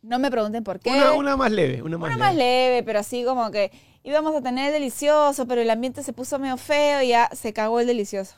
[0.03, 0.91] No me pregunten por qué.
[0.91, 2.27] una, una más leve, una más Una leve.
[2.27, 3.71] más leve, pero así como que
[4.03, 7.79] íbamos a tener delicioso, pero el ambiente se puso medio feo y ya se cagó
[7.79, 8.35] el delicioso.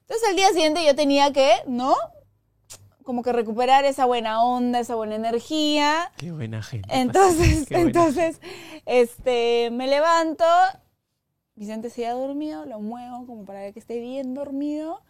[0.00, 1.94] Entonces al día siguiente yo tenía que, ¿no?
[3.02, 6.10] Como que recuperar esa buena onda, esa buena energía.
[6.16, 6.88] Qué buena gente.
[6.98, 8.40] Entonces, buena entonces,
[8.86, 10.46] este, me levanto,
[11.56, 15.02] Vicente se ha dormido, lo muevo como para que esté bien dormido.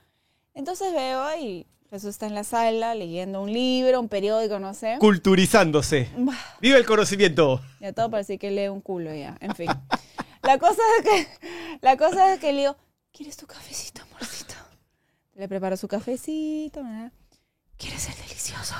[0.55, 4.97] Entonces veo y Jesús está en la sala leyendo un libro, un periódico, no sé.
[5.01, 6.09] Culturizándose.
[6.61, 7.61] ¡Viva el conocimiento!
[7.81, 9.69] Ya todo parece que lee un culo ya, en fin.
[10.43, 11.27] La cosa es que,
[11.83, 12.77] la cosa es que le digo,
[13.13, 14.55] ¿quieres tu cafecito, amorcito?
[15.35, 17.13] Le preparo su cafecito, ¿verdad?
[17.77, 18.75] ¿Quieres el delicioso?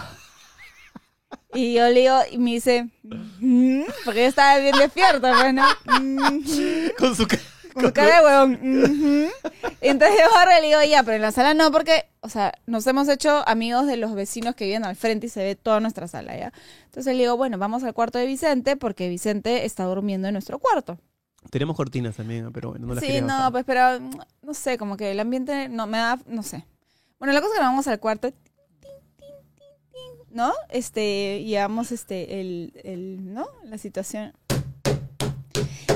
[1.55, 5.67] Y yo le digo, y me dice, "Mm", porque yo estaba bien despierta, pues, ¿no?
[6.01, 6.91] "Mm".
[6.99, 7.27] Con su...
[7.27, 7.39] ca-
[7.75, 9.31] Con cara de huevón.
[9.81, 12.87] Entonces yo y le digo, ya, pero en la sala no, porque, o sea, nos
[12.87, 16.09] hemos hecho amigos de los vecinos que viven al frente y se ve toda nuestra
[16.09, 16.53] sala, ¿ya?
[16.87, 20.59] Entonces le digo, bueno, vamos al cuarto de Vicente, porque Vicente está durmiendo en nuestro
[20.59, 20.99] cuarto.
[21.51, 23.53] Tenemos cortinas también, pero bueno, no las sí, no, bajar.
[23.53, 24.11] pues, pero, mm,
[24.43, 26.67] no sé, como que el ambiente no me da, no sé.
[27.19, 28.31] Bueno, la cosa es que vamos al cuarto,
[30.31, 30.53] ¿no?
[30.69, 33.49] Este, llevamos, este, el, el, ¿no?
[33.65, 34.33] La situación.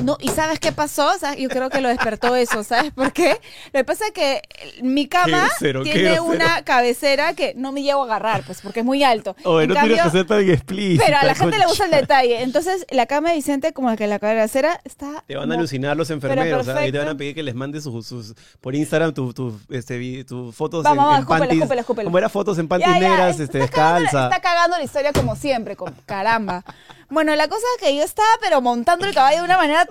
[0.03, 1.11] No, ¿y sabes qué pasó?
[1.15, 3.41] O sea, yo creo que lo despertó eso, ¿sabes por qué?
[3.73, 4.43] Lo que pasa es que
[4.83, 5.49] mi cama
[5.83, 9.35] tiene una cabecera que no me llevo a agarrar, pues, porque es muy alto.
[9.45, 11.05] Oye, En no cambio- tienes que ser tan explícita.
[11.07, 12.43] pero a la gente le gusta el detalle.
[12.43, 15.23] Entonces, la cama de Vicente, como que la cabecera está...
[15.27, 16.89] Te van a como- alucinar los enfermeros, ¿sabes?
[16.89, 20.25] Y te van a pedir que les mandes sus, sus- por Instagram tus tu, este,
[20.25, 21.59] tus fotos Vamos, en, vamos, en escúpela, panties.
[21.63, 22.05] escúpela, escúpela.
[22.07, 24.25] Como era fotos en panties Ya, ya, negras, es- este, cagando la- descalza.
[24.35, 26.65] Está cagando la historia como siempre, con, caramba.
[27.11, 29.84] Bueno, la cosa es que yo estaba pero montando el caballo de una manera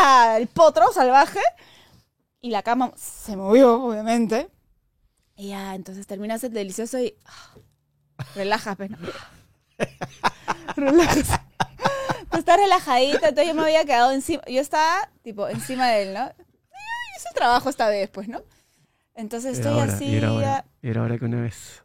[0.00, 0.36] ¡ah!
[0.38, 1.40] el potro salvaje.
[2.40, 4.48] Y la cama se movió, obviamente.
[5.36, 7.54] Y ya, entonces terminas el delicioso y ah,
[8.34, 8.98] relajas, pues, ¿no?
[10.76, 11.40] relajas.
[12.30, 16.14] Tú estás relajadita, entonces yo me había quedado encima, yo estaba tipo encima de él,
[16.14, 16.24] ¿no?
[16.26, 18.42] Y hice el trabajo esta vez, pues, ¿no?
[19.14, 21.82] Entonces Era estoy hora, así, era hora, era hora que una vez.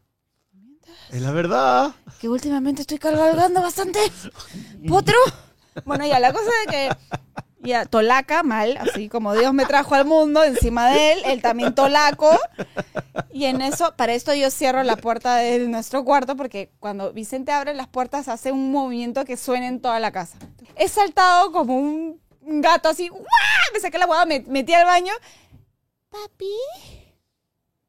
[1.11, 1.93] Es la verdad.
[2.19, 3.99] que últimamente estoy cargando bastante
[4.87, 5.17] potro.
[5.85, 6.89] Bueno, ya, la cosa de que
[7.59, 11.75] ya tolaca mal, así como Dios me trajo al mundo encima de él, él también
[11.75, 12.29] tolaco.
[13.31, 17.51] Y en eso, para esto yo cierro la puerta de nuestro cuarto porque cuando Vicente
[17.51, 20.37] abre las puertas hace un movimiento que suena en toda la casa.
[20.75, 23.23] He saltado como un gato así, ¡guau!
[23.73, 25.13] me saqué la hueá, me metí al baño.
[26.09, 26.55] Papi,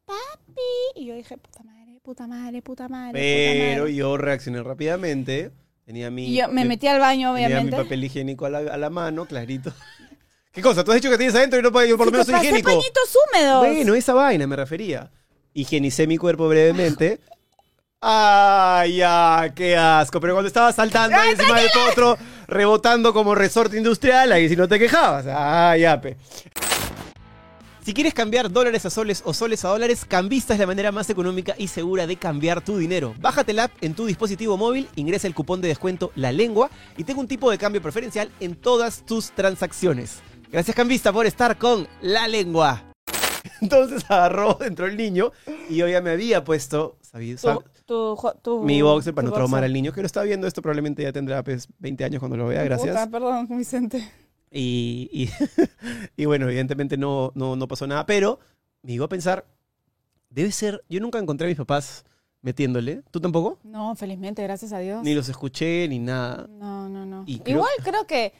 [0.05, 0.96] papi.
[0.96, 3.12] Y yo dije, puta madre, puta madre, puta madre.
[3.12, 3.94] puta Pero madre.
[3.94, 5.53] yo reaccioné rápidamente.
[5.88, 6.27] Tenía mi.
[6.27, 7.77] Y yo me metí al baño, Tenía mi obviamente.
[7.83, 9.72] papel higiénico a la, a la mano, clarito.
[10.53, 10.85] ¿Qué cosa?
[10.85, 12.68] Tú has dicho que tienes adentro y no yo por lo menos soy higiénico.
[12.68, 13.66] pañitos húmedos.
[13.66, 15.11] Bueno, esa vaina me refería.
[15.55, 17.20] Higienicé mi cuerpo brevemente.
[18.03, 19.51] ¡Ay, ya!
[19.57, 20.20] ¡Qué asco!
[20.20, 24.68] Pero cuando estaba saltando ahí encima del potro, rebotando como resorte industrial, ahí si no
[24.68, 25.24] te quejabas.
[25.27, 26.18] ¡Ay, ya, pe!
[27.88, 31.09] Si quieres cambiar dólares a soles o soles a dólares, Cambista es la manera más
[31.09, 33.14] económica y segura de cambiar tu dinero.
[33.18, 37.05] Bájate la app en tu dispositivo móvil, ingresa el cupón de descuento La Lengua y
[37.05, 40.20] ten un tipo de cambio preferencial en todas tus transacciones.
[40.53, 42.92] Gracias Cambista por estar con La Lengua.
[43.62, 45.33] Entonces agarró, entró el niño
[45.70, 47.40] y yo ya me había puesto, ¿sabías?
[47.40, 49.64] Tu, tu, jo- tu- mi boxer para no traumar boxer.
[49.64, 50.46] al niño que lo está viendo.
[50.46, 52.90] Esto probablemente ya tendrá pues, 20 años cuando lo vea, gracias.
[52.90, 54.07] Puta, perdón, Vicente.
[54.50, 55.30] Y, y,
[56.22, 58.38] y bueno, evidentemente no, no, no pasó nada, pero
[58.82, 59.46] me iba a pensar,
[60.30, 62.04] debe ser, yo nunca encontré a mis papás
[62.40, 63.58] metiéndole, ¿tú tampoco?
[63.64, 65.02] No, felizmente, gracias a Dios.
[65.02, 66.46] Ni los escuché, ni nada.
[66.48, 67.24] No, no, no.
[67.24, 68.32] Creo- Igual creo que,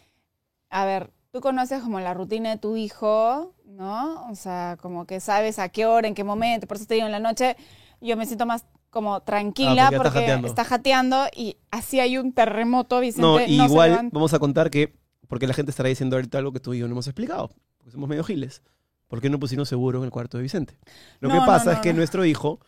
[0.71, 4.31] a ver, tú conoces como la rutina de tu hijo, ¿no?
[4.31, 7.07] O sea, como que sabes a qué hora, en qué momento, por eso te digo
[7.07, 7.57] en la noche,
[8.01, 10.49] yo me siento más como tranquila Ah, porque está jateando.
[10.49, 13.21] está jateando y así hay un terremoto, Vicente.
[13.23, 14.95] No, se igual vamos a contar que,
[15.29, 17.93] porque la gente estará diciendo ahorita algo que tú y yo no hemos explicado, porque
[17.93, 18.63] somos medio giles.
[19.07, 20.77] ¿Por qué no pusimos seguro en el cuarto de Vicente?
[21.21, 22.61] Lo No, que pasa no, es que nuestro hijo,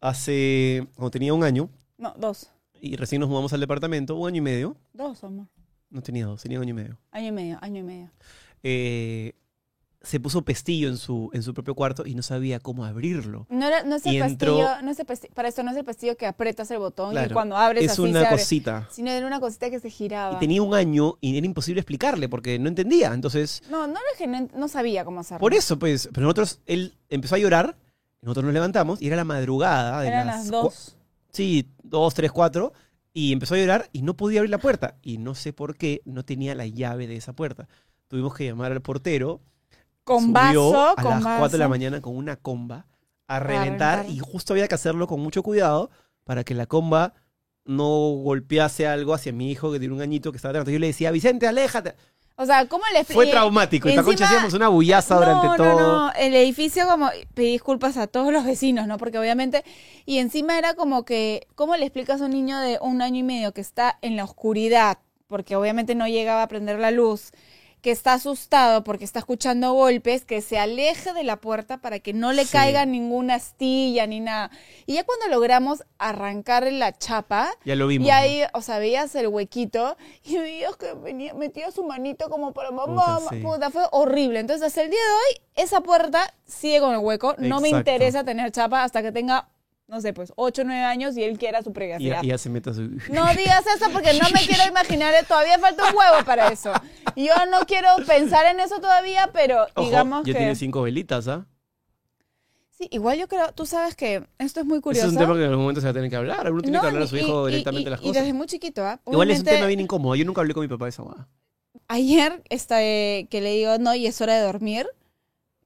[0.00, 2.50] hace, cuando tenía un año, No, dos.
[2.80, 5.46] y recién nos mudamos al departamento, un año y medio, Dos, amor.
[5.90, 6.98] no tenía dos, tenía un año y medio.
[7.10, 8.10] Año y medio, año y medio.
[8.62, 9.34] eh,
[10.04, 13.46] se puso pestillo en su, en su propio cuarto y no sabía cómo abrirlo.
[13.48, 15.70] No, era, no es el Y entró- pestillo, no es el pestillo, para esto no
[15.70, 18.38] es el pestillo que aprietas el botón y cuando abres es así una se abre,
[18.38, 18.88] cosita.
[18.90, 20.36] sino era una cosita que se giraba.
[20.36, 23.12] Y tenía un año y era imposible explicarle porque no entendía.
[23.14, 25.40] Entonces, No, no era que no, no sabía cómo hacerlo.
[25.40, 27.76] por eso, pues, pero nosotros, él empezó a llorar,
[28.20, 30.96] nosotros nos levantamos y era la madrugada de Eran las, las dos.
[31.32, 32.72] Sí, dos, tres, cuatro.
[33.14, 34.96] Y empezó a llorar y no podía abrir la puerta.
[35.02, 37.68] Y no sé por qué no tenía la llave de esa puerta.
[38.08, 39.40] Tuvimos que llamar al portero.
[40.04, 40.32] Con subió
[40.72, 41.38] vaso, a con las vaso.
[41.38, 42.86] 4 de la mañana con una comba
[43.28, 43.98] a reventar.
[43.98, 44.10] reventar.
[44.14, 45.90] Y justo había que hacerlo con mucho cuidado
[46.24, 47.14] para que la comba
[47.64, 47.86] no
[48.22, 50.72] golpease algo hacia mi hijo que tiene un añito que estaba atrás.
[50.72, 51.94] Yo le decía, Vicente, aléjate.
[52.34, 53.88] O sea, ¿cómo le Fue y- traumático.
[53.88, 55.78] Esta encima- concha hacíamos una bullaza durante no, todo.
[55.80, 58.96] No, no, el edificio como pedí disculpas a todos los vecinos, ¿no?
[58.98, 59.64] Porque obviamente
[60.06, 63.22] y encima era como que ¿cómo le explicas a un niño de un año y
[63.22, 67.30] medio que está en la oscuridad, porque obviamente no llegaba a prender la luz,
[67.82, 72.12] que está asustado porque está escuchando golpes, que se aleje de la puerta para que
[72.12, 72.52] no le Sí.
[72.52, 74.50] caiga ninguna astilla ni nada.
[74.86, 78.06] Y ya cuando logramos arrancar la chapa, Ya lo vimos.
[78.06, 78.16] y ¿no?
[78.16, 82.70] ahí, o sea, veías el huequito y veías que venía, metía su manito como para
[82.70, 83.18] mamá.
[83.18, 83.36] Puta, sí.
[83.42, 84.38] Puta, fue horrible.
[84.38, 87.34] Entonces, hasta el día de hoy, esa puerta sigue con el hueco.
[87.38, 89.48] No me interesa tener chapa hasta que tenga,
[89.88, 92.20] no sé, pues 8 o 9 años y él quiera su Y privacidad.
[92.22, 92.82] ya, y ya se mete a su...
[92.82, 96.72] No digas eso porque no me quiero imaginar, eh, todavía falta un huevo para eso.
[97.16, 100.38] Yo no quiero pensar en eso todavía, pero Ojo, digamos ya que...
[100.38, 101.46] tiene cinco velitas, ¿ah?
[102.70, 105.06] Sí, igual yo creo, tú sabes que esto es muy Ese curioso.
[105.08, 106.46] es un tema que en algún momento se va a tener que hablar.
[106.46, 108.22] Alguno tiene No, que hablar a su y- hijo y- directamente y- las y cosas.
[108.22, 108.98] desde muy chiquito, ¿ah?
[109.06, 110.14] Igual es un tema bien incómodo.
[110.16, 111.28] Yo nunca hablé con mi papá de esa guada.
[111.88, 114.86] Ayer este, que le digo, no, y es hora de dormir,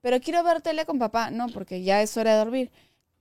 [0.00, 1.30] pero quiero ver tele con papá.
[1.30, 2.70] No, porque ya es hora de dormir.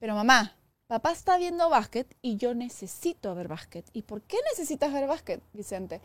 [0.00, 0.55] Pero mamá,
[0.86, 3.84] papá está viendo básquet y yo necesito ver básquet.
[3.92, 6.00] ¿Y por qué necesitas ver básquet, Vicente?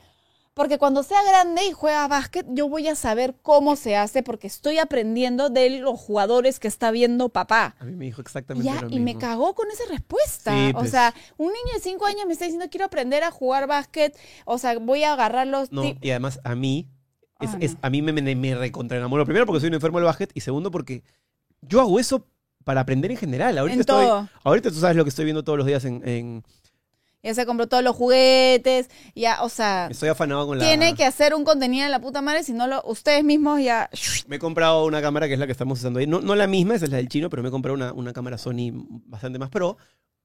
[0.54, 4.48] Porque cuando sea grande y juega básquet, yo voy a saber cómo se hace porque
[4.48, 7.76] estoy aprendiendo de los jugadores que está viendo papá.
[7.80, 10.52] A mí me dijo exactamente Ya, lo y me cagó con esa respuesta.
[10.54, 10.92] Sí, O pues.
[10.92, 14.18] sea, un niño de 5 años me está diciendo quiero aprender a jugar básquet.
[14.44, 16.90] O sea, voy a agarrar los No, y además a mí,
[17.40, 19.24] es, Ah, es- a mí me, me, me recontraenamoró.
[19.24, 21.02] Primero porque soy un enfermo del básquet y segundo porque
[21.62, 22.26] yo hago eso
[22.64, 23.58] para aprender en general.
[23.58, 24.30] Ahorita, en estoy, todo.
[24.44, 26.44] ahorita tú sabes lo que estoy viendo todos los días en, en,
[27.24, 30.66] Ya se compró todos los juguetes, ya, o sea, Estoy afanado con la...
[30.66, 33.90] tiene que hacer un contenido de la puta madre, si no lo, ustedes mismos ya...
[34.28, 36.08] Me he comprado una cámara que es la que estamos usando ahí.
[36.08, 38.12] No, no la misma, esa es la del chino, pero me he comprado una, una
[38.14, 38.72] cámara Sony
[39.06, 39.78] bastante más pro.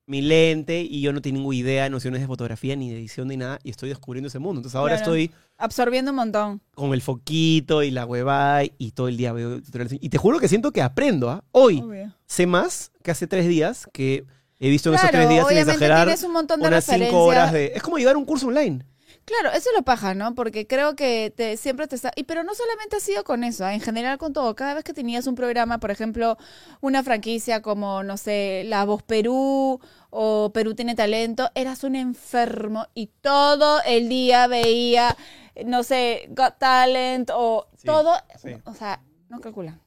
[0.09, 3.37] Mi lente y yo no tengo idea de nociones de fotografía, ni de edición, ni
[3.37, 3.59] nada.
[3.65, 4.61] Y estoy descubriendo ese mundo.
[4.61, 5.17] Entonces ahora Claro.
[5.17, 6.61] estoy Absorbiendo un montón.
[6.77, 9.99] con el foquito y la huevada y todo el día veo tutoriales.
[10.01, 11.29] Y te juro que siento que aprendo.
[11.29, 11.43] ¿ah?
[11.51, 12.15] Hoy Obvio.
[12.27, 14.25] Sé más que hace tres días que
[14.59, 17.53] he visto en esos tres días sin exagerar tienes un montón de unas cinco horas
[17.53, 17.73] de...
[17.75, 18.85] Es como llevar un curso online.
[19.25, 20.37] Claro, eso es lo paja, ¿no?
[20.37, 22.13] Porque creo que te, siempre te está...
[22.15, 23.75] Y pero no solamente ha sido con eso, ¿ah?
[23.75, 24.55] en general con todo.
[24.55, 26.39] Cada vez que tenías un programa, por ejemplo,
[26.81, 32.87] una franquicia como, no sé, La Voz Perú o Perú Tiene Talento, eras un enfermo
[32.95, 35.17] y todo el día veía,
[35.65, 38.15] no sé, Got Talent o Sí, todo.
[38.41, 38.51] sí.
[38.65, 39.81] O sea, no calculan.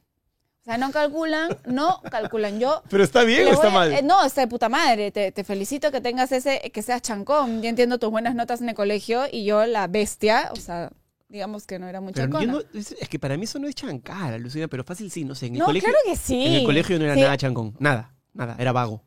[0.69, 2.59] O sea, no calculan, no calculan.
[2.59, 3.91] Yo Pero está bien o está a- mal.
[3.91, 5.09] eh, no, está de puta madre.
[5.11, 7.63] Te, te felicito que tengas ese, que seas chancón.
[7.63, 10.91] Yo entiendo tus buenas notas en el colegio y yo la bestia, o sea,
[11.27, 14.37] digamos que no era muy no- es, es que para mí eso no es chancara,
[14.37, 15.47] Lucina, pero fácil sí, no sé.
[15.47, 16.45] En el No, colegio, claro que sí.
[16.45, 17.21] En el colegio no era Sí.
[17.21, 17.75] nada chancón.
[17.79, 19.01] Nada, nada, era vago.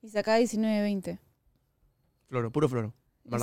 [0.00, 1.18] Y sacaba 19, 20.
[2.28, 2.94] Floro, puro floro.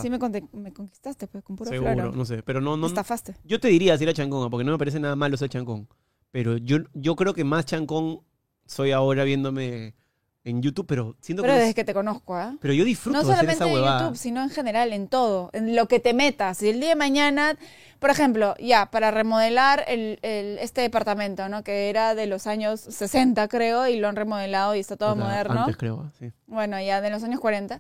[0.02, 2.12] Sí me, conquistaste, pues, con puro Seguro, floro.
[2.14, 2.44] no sé.
[2.44, 3.36] Pero no, no, estafaste.
[3.44, 5.90] yo te diría si era chancón, porque no me parece nada malo ser chancón.
[6.32, 8.22] Pero yo, yo creo que más chancón
[8.66, 9.96] soy ahora viéndome
[10.44, 11.58] en YouTube, pero siento Pero que.
[11.58, 12.56] no desde es- que te conozco, ¿ah?
[12.62, 14.00] Pero yo disfruto No de hacer solamente esa en.
[14.04, 16.58] YouTube, sino en general, en todo, en lo que te metas.
[16.58, 17.58] Si el día de mañana,
[18.00, 21.64] por ejemplo, ya, para remodelar el, el- este departamento, ¿no?
[21.64, 25.16] Que era de los años 60, creo, y lo han remodelado y está todo O
[25.16, 25.60] sea, moderno.
[25.60, 26.32] Antes creo, sí.
[26.48, 27.80] Bueno, ya de los años 40.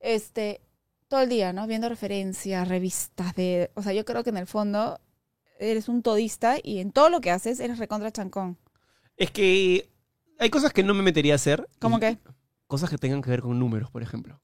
[0.00, 0.60] Este,
[1.08, 1.66] todo el día, ¿no?
[1.66, 3.70] Viendo referencias, revistas de...
[3.74, 4.98] O sea, yo creo que en el fondo
[5.62, 8.58] eres un todista y en todo lo que haces eres recontra chancón.
[9.16, 9.88] Es que
[10.38, 11.68] hay cosas que no me metería a hacer.
[11.78, 12.18] ¿Cómo y que?
[12.66, 14.40] Cosas que tengan que ver con números, por ejemplo.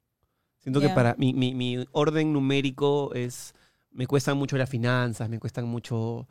[0.58, 3.54] Siento que para mi, mi, mi orden numérico es.
[3.90, 6.28] Me cuestan mucho las finanzas, me cuestan mucho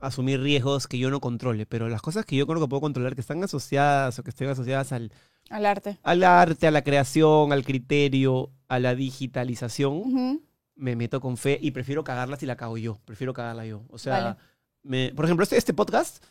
[0.00, 1.66] asumir riesgos que yo no controle.
[1.66, 4.48] Pero las cosas que yo creo que puedo controlar, que están asociadas o que estén
[4.48, 5.12] asociadas al,
[5.50, 5.98] Al arte.
[6.02, 10.42] al arte, a la creación, al criterio, a la digitalización.
[10.78, 12.98] Me meto con fe y prefiero cagarla si la cago yo.
[13.04, 13.82] Prefiero cagarla yo.
[13.90, 14.36] O sea, Vale.
[14.82, 16.24] me- por ejemplo, este, este podcast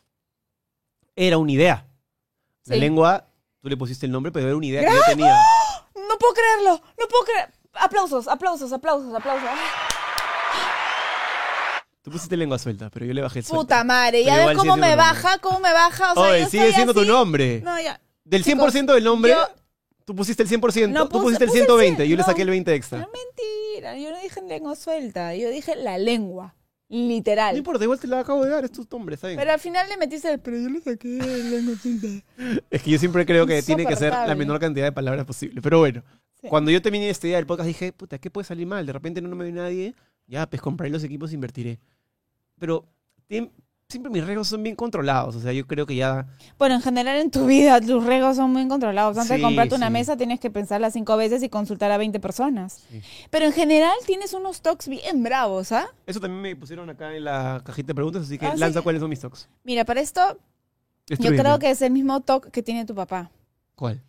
[1.15, 1.85] era una idea.
[2.65, 2.79] La Sí.
[2.81, 3.27] lengua,
[3.61, 5.37] tú le pusiste el nombre, pero era una idea que yo tenía.
[5.95, 7.53] No puedo creerlo, no puedo creer.
[7.73, 9.49] Aplausos, aplausos, aplausos, aplausos.
[12.01, 13.61] Tú pusiste lengua suelta, pero yo le bajé suelta.
[13.61, 16.13] Puta madre, ya ves cómo me baja, cómo me baja.
[16.13, 17.59] O sea, Oye, yo sigue siendo tu nombre.
[17.61, 17.99] No, ya.
[18.23, 19.49] Del Chicos, 100% del nombre, yo-
[20.07, 22.39] tú pusiste el 100%, No, tú puse- pusiste el puse el 120, yo le saqué
[22.39, 22.43] no.
[22.43, 22.99] el 20 extra.
[22.99, 26.55] Pero mentira, yo no dije lengua suelta, yo dije la lengua.
[26.87, 27.51] Literal.
[27.53, 29.37] No importa, igual te la acabo de dar, es tu nombre, está bien.
[29.37, 30.39] Pero al final le metiste el.
[30.39, 32.07] Pero yo le saqué lengua suelta.
[32.71, 35.61] Es que yo siempre creo que tiene que ser la menor cantidad de palabras posible.
[35.61, 36.01] Pero bueno,
[36.41, 36.47] Sí.
[36.47, 38.85] cuando yo terminé esta idea del podcast dije, puta, ¿qué puede salir mal?
[38.85, 39.93] De repente no me ve nadie,
[40.27, 41.79] ya, pues compraré los equipos e invertiré.
[42.57, 42.85] Pero
[43.89, 46.27] siempre mis riesgos son bien controlados, o sea, yo creo que ya...
[46.59, 49.15] Bueno, en general en tu vida tus riesgos son muy controlados.
[49.17, 49.93] Antes Sí, de comprarte una sí.
[49.93, 52.83] mesa tienes que pensarla cinco veces y consultar a 20 personas.
[52.91, 53.01] Sí.
[53.29, 55.87] Pero en general tienes unos talks bien bravos, ¿ah?
[56.05, 58.99] Eso también me pusieron acá en la cajita de preguntas, así que Ah, lanza cuáles
[58.99, 59.47] son mis stocks.
[59.63, 60.37] Mira, para esto
[61.07, 63.31] yo creo que es el mismo talk que tiene tu papá.
[63.75, 64.03] ¿Cuál?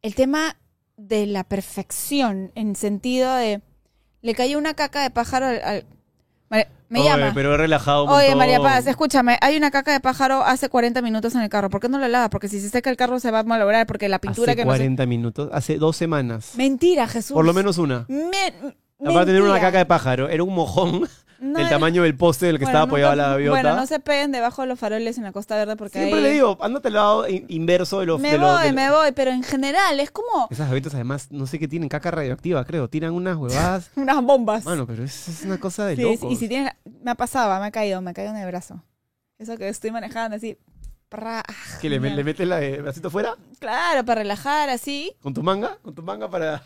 [0.00, 0.56] El tema
[0.96, 3.60] de la perfección, en sentido de...
[4.22, 5.60] Le cayó una caca de pájaro al...
[5.62, 5.86] al-
[6.54, 7.32] María- me Oye, llama.
[7.34, 8.38] pero he relajado un Oye, montón.
[8.38, 11.68] María Paz, escúchame, hay una caca de pájaro hace 40 minutos en el carro.
[11.70, 12.28] ¿Por qué no la lavas?
[12.30, 14.64] Porque si se seca el carro se va a malograr porque la pintura Hace que
[14.64, 16.52] no se- 40 minutos, hace dos semanas.
[16.56, 17.34] Mentira, Jesús.
[17.34, 18.04] Por lo menos una.
[18.08, 18.52] Me-
[19.00, 21.08] Aparte de tener una caca de pájaro, era un mojón
[21.40, 23.50] No del tamaño del poste del que Bueno, estaba apoyada nunca- la gaviota.
[23.62, 26.22] Bueno, no se peguen debajo de los faroles en la Costa Verde porque Siempre ahí...
[26.24, 28.20] le digo, ándate al lado in- inverso de los...
[28.20, 30.94] Me de los- voy, de los- me voy, pero en general es como Esas gaviotas
[30.94, 32.88] además, no sé qué tienen, caca radioactiva, creo.
[32.88, 33.90] Tiran unas huevadas.
[33.96, 34.64] unas bombas.
[34.64, 36.32] Mano, pero es, es una cosa de Sí, locos.
[36.32, 36.72] y si tienes...
[37.02, 38.82] Me ha pasado, me ha caído, me ha caído en el brazo.
[39.38, 40.56] Eso que estoy manejando así...
[41.80, 43.36] ¿Que le, le metes la de bracito fuera?
[43.60, 45.12] Claro, para relajar así.
[45.22, 45.78] ¿Con tu manga?
[45.80, 46.60] ¿Con tu manga para...?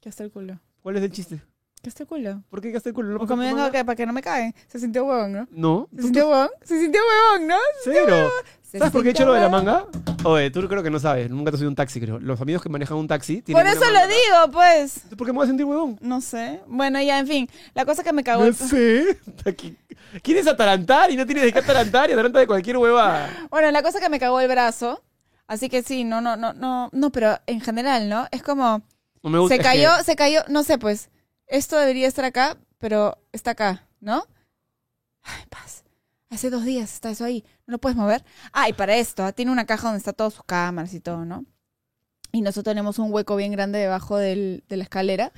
[0.00, 0.58] Que hasta el culo.
[0.82, 1.42] ¿Cuál es el chiste?
[1.86, 2.42] El culo.
[2.50, 3.10] ¿Por qué gasté el culo?
[3.10, 4.54] ¿No O pasó como tu vengo que para que no me caguen.
[4.68, 5.48] Se sintió huevón, ¿no?
[5.50, 5.88] No.
[5.90, 6.48] Se ¿Tú- sintió huevón.
[6.64, 7.56] Se sintió huevón, ¿no?
[7.84, 8.30] Cero.
[8.62, 9.64] Se ¿Sabes por qué he hecho sintió lo de la huevón.
[9.64, 9.86] manga?
[10.24, 11.30] Oye, tú creo que no sabes.
[11.30, 12.18] Nunca te has subido un taxi, creo.
[12.18, 14.06] Los amigos que manejan un taxi tienen Por una eso lo manga.
[14.08, 15.00] digo, pues.
[15.16, 15.96] ¿Por qué me voy a sentir huevón?
[16.00, 16.60] No sé.
[16.66, 17.48] Bueno, ya, en fin.
[17.74, 19.18] La cosa que me cagó No sé.
[19.46, 19.76] Aquí-
[20.22, 23.28] ¿Quieres atarantar y no tienes de qué atarantar y ataranta de cualquier hueva?
[23.50, 25.02] Bueno, la cosa que me cagó el brazo.
[25.46, 26.88] Así que sí, no, no, no, no.
[26.92, 28.26] No, pero en general, ¿no?
[28.32, 28.82] Es como...
[29.22, 29.54] No me gusta.
[29.56, 31.08] Se es que- cayó, se cayó, no sé, pues,
[31.46, 34.24] esto debería estar acá, pero está acá, ¿no?
[35.22, 35.84] Ay, paz.
[36.30, 37.44] Hace dos días está eso ahí.
[37.66, 38.24] ¿No lo puedes mover?
[38.52, 41.24] Ah, y para esto, ah, tiene una caja donde está todas sus cámaras y todo,
[41.24, 41.44] ¿no?
[42.32, 45.32] y nosotros tenemos un hueco bien grande debajo del- de la escalera.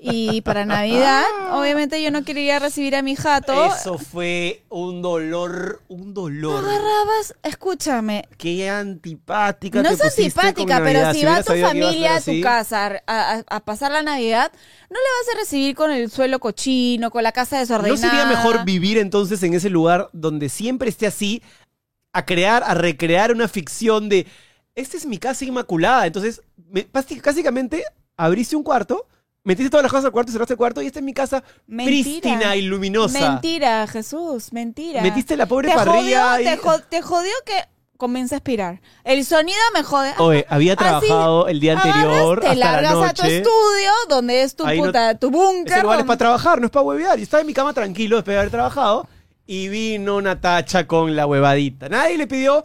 [0.00, 3.66] Y para Navidad, obviamente yo no quería recibir a mi jato.
[3.66, 6.64] Eso fue un dolor, un dolor.
[6.64, 12.20] Agarrabas, escúchame, Qué antipática no te es antipática, pero si va tu a familia a
[12.20, 14.52] tu casa a, a- pasar la Navidad,
[14.88, 17.96] no le vas a recibir con el suelo cochino, con la casa ¿No desordenada.
[17.96, 21.42] sería mejor vivir entonces en ese lugar donde siempre esté así,
[22.12, 24.28] a crear, a recrear una ficción de,
[24.76, 26.06] esta es mi casa inmaculada?
[26.06, 27.82] Entonces, me- básic- básicamente,
[28.16, 29.08] abriste un cuarto,
[29.44, 31.86] metiste todas las cosas al cuarto, cerraste el cuarto y esta es mi casa Mentira.
[32.02, 33.18] prístina y luminosa.
[33.32, 35.00] Mentira, Jesús, mentira.
[35.02, 37.52] Metiste la pobre te parrilla jodió, te, jo- te jodió que
[37.96, 38.80] comienza a aspirar.
[39.04, 40.12] El sonido me jode.
[40.18, 43.36] Oye, había Así, trabajado el día anterior Agarras, te hasta la largas a tu noche.
[43.38, 45.82] estudio, donde es tu Ahí no- puta, tu Ese búnker.
[45.82, 47.18] lugar es donde- para trabajar, no es para huevear.
[47.18, 49.08] Y estaba en mi cama tranquilo después de haber trabajado.
[49.46, 51.88] Y vino una tacha con la huevadita.
[51.88, 52.64] Nadie le pidió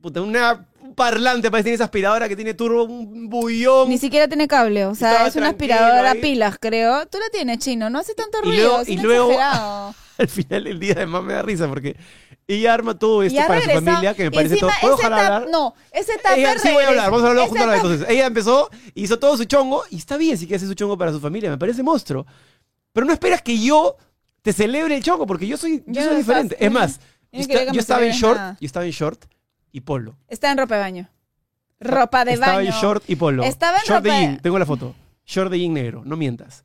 [0.00, 3.88] puta, una, un parlante para decir esa aspiradora que tiene turbo, un bullón.
[3.88, 7.06] Ni siquiera tiene cable, o sea, es una aspiradora a pilas, creo.
[7.06, 9.38] Tú la tienes, chino, no hace tanto Y ruido, luego- y luego-.
[10.18, 11.96] Al final del día, además me da risa porque
[12.46, 14.70] ella arma todo esto para su familia, que me parece todo.
[14.80, 15.46] ¿Puedo ese tap- hablar?
[15.50, 18.68] No, ese tupper Ella, sí voy a hablar, vamos a hablar juntos Entonces, ella empezó,
[18.94, 21.48] hizo todo su chongo y está bien si quiere hacer su chongo para su familia,
[21.48, 22.26] me parece monstruo.
[22.92, 23.96] Pero no esperas que yo
[24.42, 26.54] te celebre el chongo porque yo soy, yo Yo soy no diferente.
[26.56, 27.00] estás- Es más,
[27.72, 28.56] yo estaba en short, nada.
[28.60, 29.24] yo estaba en short
[29.72, 30.16] y polo.
[30.28, 31.08] Está en ropa de baño.
[31.80, 32.70] Ropa de estaba baño.
[32.70, 33.42] en short y polo.
[33.44, 34.94] Estaba en short ropa de- jean, tengo la foto.
[35.24, 36.64] Short de jean negro, no mientas.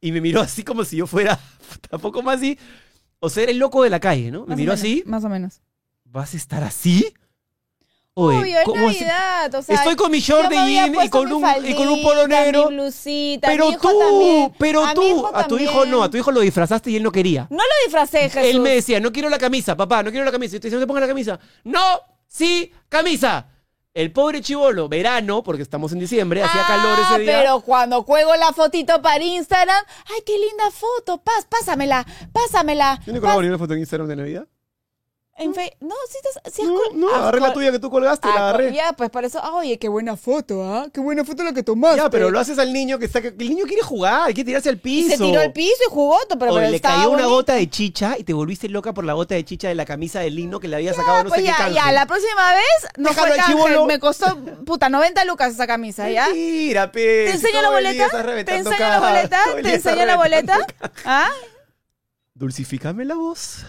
[0.00, 1.38] Y me miró así como si yo fuera,
[1.90, 2.58] tampoco más así,
[3.20, 4.40] o sea, era el loco de la calle, ¿no?
[4.42, 5.60] Me Más miró menos, así, Más o menos.
[6.04, 7.12] ¿vas a estar así?
[8.14, 8.66] Oye, Obvio, es.
[9.00, 12.02] Navidad, o sea, Estoy con mi short de jean y con, un, y con un
[12.02, 12.68] polo faldita, negro.
[12.68, 14.52] mi blusita, Pero mi hijo tú, también.
[14.58, 17.10] pero A tú, a tu hijo no, a tu hijo lo disfrazaste y él no
[17.10, 17.46] quería.
[17.48, 18.50] No lo disfracé, Jesús.
[18.50, 20.56] Él me decía, no quiero la camisa, papá, no quiero la camisa.
[20.56, 21.40] Y te decía, no te pongas la camisa.
[21.64, 21.80] No,
[22.32, 23.48] sí, camisa.
[23.94, 27.38] El pobre chivolo, verano, porque estamos en diciembre, hacía calor Ah, ese día.
[27.40, 32.98] pero cuando cuelgo la fotito para Instagram, ay, qué linda foto, paz, pásamela, pásamela.
[33.04, 34.46] ¿Tiene Pás- colgado una foto en Instagram de Navidad?
[35.42, 37.90] En fe- No, sí, te- sí has No, col- no, agarré la tuya que tú
[37.90, 38.72] colgaste, Ah, la agarré.
[38.74, 40.86] Ya, pues para eso, ah, oye, qué buena foto, ¿ah?
[40.92, 41.98] Qué buena foto la que tomaste.
[41.98, 43.18] Ya, pero lo haces al niño que está.
[43.18, 45.10] El niño quiere jugar, quiere tirarse al Y piso.
[45.10, 48.16] se tiró al piso y jugó, pero, pero le estaba cayó una gota de chicha
[48.18, 50.68] y te volviste loca por la gota de chicha de la camisa de lino que
[50.68, 51.74] le había sacado no Pues sé ya, qué canje.
[51.74, 56.08] ya, la próxima vez no Déjalo fue canje, me costó, puta, 90 lucas esa camisa,
[56.10, 56.26] ¿ya?
[56.26, 57.24] Mentira, pe.
[57.26, 58.04] ¿Te enseño la boleta?
[58.06, 59.40] estás ¿Te enseño la boleta?
[59.54, 60.58] ¿Te estás enseño la boleta?
[61.04, 61.28] ¿Ah?
[62.34, 63.64] Dulcifícame la voz.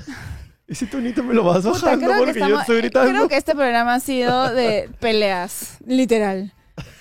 [0.74, 3.10] Ese tonito me lo vas bajando porque yo estamos- estoy gritando.
[3.12, 6.52] creo que este programa ha sido de peleas, literal.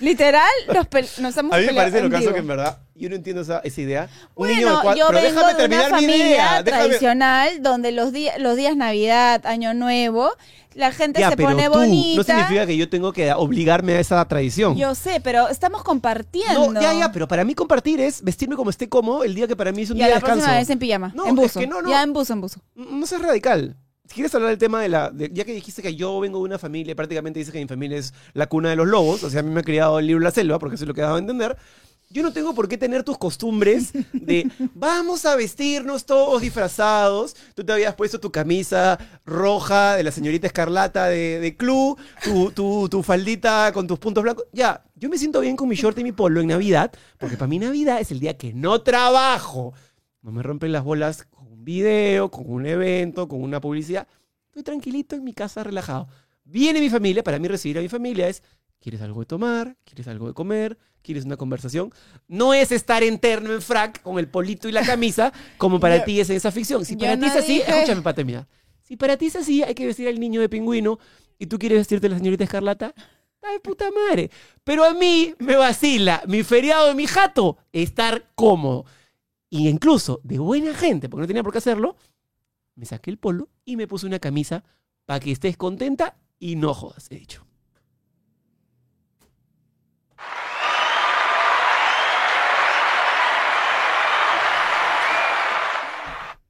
[0.00, 3.08] Literal, nos, pe- nos estamos A mí me parece lo caso que en verdad yo
[3.08, 4.08] no entiendo esa, esa idea.
[4.34, 6.62] Un Bueno, niño de cuatro, yo pero vengo déjame de una terminar mi familia idea.
[6.62, 6.84] Déjame...
[6.84, 10.30] tradicional donde los, días los días Navidad, Año Nuevo,
[10.74, 12.16] la gente Ya, se pero pone tú, bonita.
[12.18, 14.76] no significa que yo tengo que obligarme a esa tradición.
[14.76, 16.70] Yo sé, pero estamos compartiendo.
[16.72, 19.56] no, ya, ya, pero para mí compartir es vestirme como esté cómodo el día que
[19.56, 20.36] para mí es un Y día la de descanso.
[20.40, 21.60] próxima vez en pijama, No, en es buzo.
[21.60, 21.88] que no, no.
[21.88, 22.60] Ya en buzo, en buzo.
[22.74, 23.76] No seas radical.
[24.08, 25.10] Si quieres hablar del tema de la.
[25.10, 27.98] de- ya que dijiste que yo vengo de una familia, prácticamente dices que mi familia
[27.98, 30.22] es la cuna de los lobos, o sea, a mí me ha criado el libro
[30.22, 31.56] La Selva, porque eso es lo que daba a entender.
[32.10, 37.34] Yo no tengo por qué tener tus costumbres de vamos a vestirnos todos disfrazados.
[37.54, 42.50] Tú te habías puesto tu camisa roja de la señorita Escarlata de, de Club, tu,
[42.50, 44.44] tu, tu faldita con tus puntos blancos.
[44.52, 47.48] Ya, yo me siento bien con mi short y mi polo en Navidad, porque para
[47.48, 49.72] mí Navidad es el día que no trabajo.
[50.20, 51.26] No me rompen las bolas
[51.62, 54.06] un video, con un evento, con una publicidad.
[54.46, 56.08] Estoy tranquilito en mi casa, relajado.
[56.44, 58.42] Viene mi familia, para mí recibir a mi familia es,
[58.80, 59.76] ¿quieres algo de tomar?
[59.84, 60.76] ¿Quieres algo de comer?
[61.02, 61.92] ¿Quieres una conversación?
[62.26, 66.04] No es estar interno en frac con el polito y la camisa, como para Yo-
[66.04, 66.84] ti es esa ficción.
[66.84, 68.48] Si para ti no es así, dije- escúchame para terminar.
[68.82, 70.98] Si para ti es así, hay que vestir al niño de pingüino
[71.38, 72.92] y tú quieres vestirte de la señorita Escarlata,
[73.40, 74.30] ¡ay puta madre!
[74.64, 78.84] Pero a mí me vacila mi feriado de mi jato estar cómodo.
[79.52, 81.94] Y incluso de buena gente, porque no tenía por qué hacerlo,
[82.74, 84.64] me saqué el polo y me puse una camisa
[85.04, 87.44] para que estés contenta y no jodas, he dicho.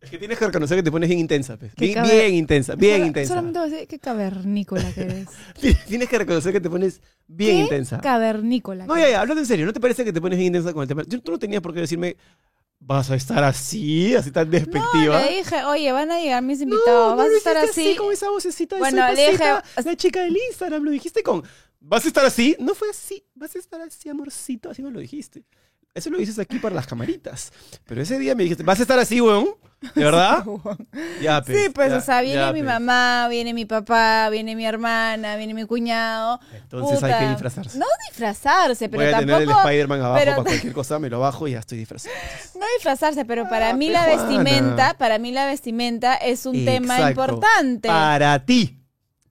[0.00, 1.74] Es que tienes que reconocer que te pones bien intensa, pues.
[1.74, 3.30] Que Bien, intensa, bien intensa.
[3.30, 5.28] Solamente voy a decir qué cavernícola que eres.
[5.88, 8.00] Tienes que reconocer que te pones bien ¿Qué intensa.
[8.00, 8.86] Cavernícola.
[8.86, 10.72] No, que ya, ya, hablando en serio, ¿no te parece que te pones bien intensa
[10.72, 11.02] con el tema?
[11.08, 12.16] Yo, tú no tenías por qué decirme,
[12.84, 15.20] vas a estar así, así tan No, despectiva.
[15.22, 17.96] le dije, oye, van a llegar mis invitados, vas a lo estar dijiste así.
[17.96, 21.42] con esa vocecita de Bueno, le dije- la chica del Instagram, lo dijiste con,
[21.80, 22.56] vas a estar así.
[22.58, 25.44] No fue así, vas a estar así, amorcito, así me lo dijiste.
[25.94, 27.52] Eso lo dices aquí para las camaritas.
[27.86, 29.46] Pero ese día me dijiste, ¿vas a estar así, weón?
[29.94, 30.42] ¿De verdad?
[31.20, 32.72] ya, Sí, pues, ya, o sea, viene ya, mi pues.
[32.72, 36.40] mamá, viene mi papá, viene mi hermana, viene mi cuñado.
[36.54, 37.78] Entonces hay que disfrazarse.
[37.78, 39.38] No disfrazarse, pero Voy a tampoco...
[39.40, 42.14] tener el Spider-Man abajo pero- para cualquier cosa, me lo bajo y ya estoy disfrazado.
[42.58, 44.22] No disfrazarse, pero para Ah, mí la Juana.
[44.22, 47.88] vestimenta, para mí la vestimenta es un tema importante.
[47.88, 48.78] Para ti.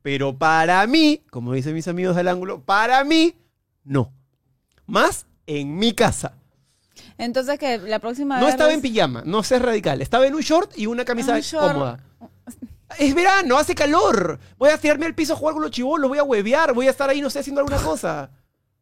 [0.03, 3.36] Pero para mí, como dicen mis amigos del ángulo, para mí,
[3.84, 4.14] no.
[4.86, 6.34] Más en mi casa.
[7.22, 8.53] Entonces que la próxima No vez...
[8.55, 10.01] estaba en pijama, no seas radical.
[10.01, 11.74] Estaba en un short y una camisa Un short.
[11.74, 11.99] cómoda.
[12.99, 14.38] Es verano, hace calor.
[14.57, 16.89] Voy a tirarme al piso a jugar con los chivolos, voy a huevear, voy a
[16.89, 18.30] estar ahí, no sé, haciendo alguna cosa.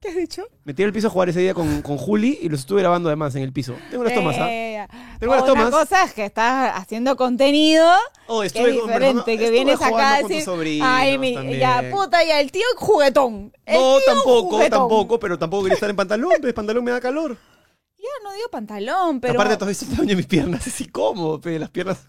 [0.01, 0.43] ¿Qué has dicho?
[0.63, 3.09] Me tiré al piso a jugar ese día con, con Juli y los estuve grabando
[3.09, 3.75] además en el piso.
[3.91, 4.49] Tengo unas tomas, ¿ah?
[4.49, 4.87] Eh,
[5.19, 5.69] Tengo las Otra tomas.
[5.71, 7.85] cosa es que estás haciendo contenido
[8.27, 11.17] Oh, que es conversando- diferente, que estuve vienes acá a con tus decir, sobrinos ay,
[11.17, 11.59] mi, también".
[11.59, 13.51] ya, puta, ya, el tío juguetón.
[13.65, 14.79] El No, tío tampoco, juguetón.
[14.79, 17.37] tampoco, pero tampoco quería estar en pantalón, pues pantalón me da calor.
[17.99, 19.33] Ya, no digo pantalón, pero...
[19.33, 22.07] Aparte, todo esto tamaño de mis piernas, es incómodo, pe, las piernas.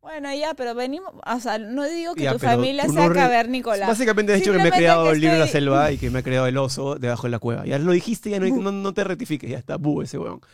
[0.00, 3.14] Bueno, ya, pero venimos, o sea, no digo que Ya, tu pero familia sea no
[3.14, 3.86] cavernícola.
[3.86, 6.10] Básicamente has dicho que me he Simplemente creado el libro de la selva y que
[6.10, 7.64] me ha creado el oso debajo de la cueva.
[7.64, 10.40] Ya lo dijiste, ya no, no, no te rectifiques, ya está, bu ese weón.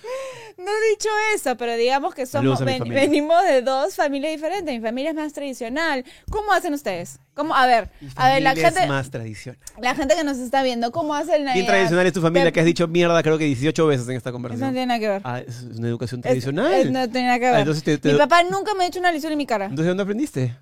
[0.56, 4.74] No he dicho eso, pero digamos que somos, ven- venimos de dos familias diferentes.
[4.74, 6.04] Mi familia es más tradicional.
[6.30, 7.18] ¿Cómo hacen ustedes?
[7.40, 7.54] ¿Cómo?
[7.54, 9.58] A ver, a ver, la gente, es más tradicional.
[9.80, 11.54] la gente que nos está viendo, ¿cómo hacen Navidad?
[11.54, 14.16] Bien tradicional es tu familia Te- que has dicho mierda creo que 18 veces en
[14.16, 14.70] esta Eso no conversación.
[14.72, 15.22] tiene nada que ver.
[15.24, 16.72] Ah, es una educación Es- tradicional.
[16.74, 17.54] es- no tiene nada que ver.
[17.54, 19.64] Ah, entonces te- te- Mi papá nunca me ha hecho una lección en mi cara.
[19.64, 20.56] Entonces, ¿dónde aprendiste?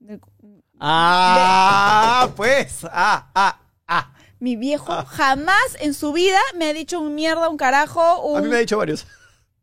[0.00, 0.20] De-
[0.80, 2.84] Ah, pues.
[2.92, 4.12] Ah, ah, ah.
[4.40, 8.38] Mi viejo jamás en su vida me ha dicho un mierda, un carajo, un...
[8.38, 9.06] A mí me ha dicho varios.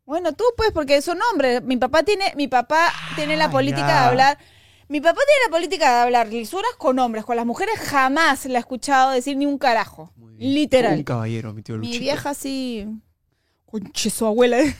[0.04, 1.62] Bueno, tú pues, porque son hombres.
[1.62, 4.38] Mi papá tiene, mi papá tiene la Ah, política de hablar.
[4.88, 8.54] Mi papá tiene la política de hablar lisuras con hombres, con las mujeres jamás le
[8.54, 10.12] he escuchado decir ni un carajo.
[10.16, 10.48] Muy bien.
[10.48, 11.04] Un Literal.
[11.04, 12.02] caballero, mi tío Mi Luchito.
[12.02, 12.86] vieja sí.
[13.64, 14.58] Conche su abuela.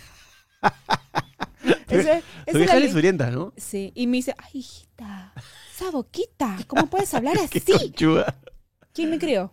[1.89, 3.53] Esa Tu vieja la es lisurienta, ¿no?
[3.57, 5.33] Sí, y me dice, ay, hijita,
[5.73, 7.61] esa boquita, ¿cómo puedes hablar así?
[7.61, 8.37] conchuda.
[8.93, 9.53] ¿Quién me crió?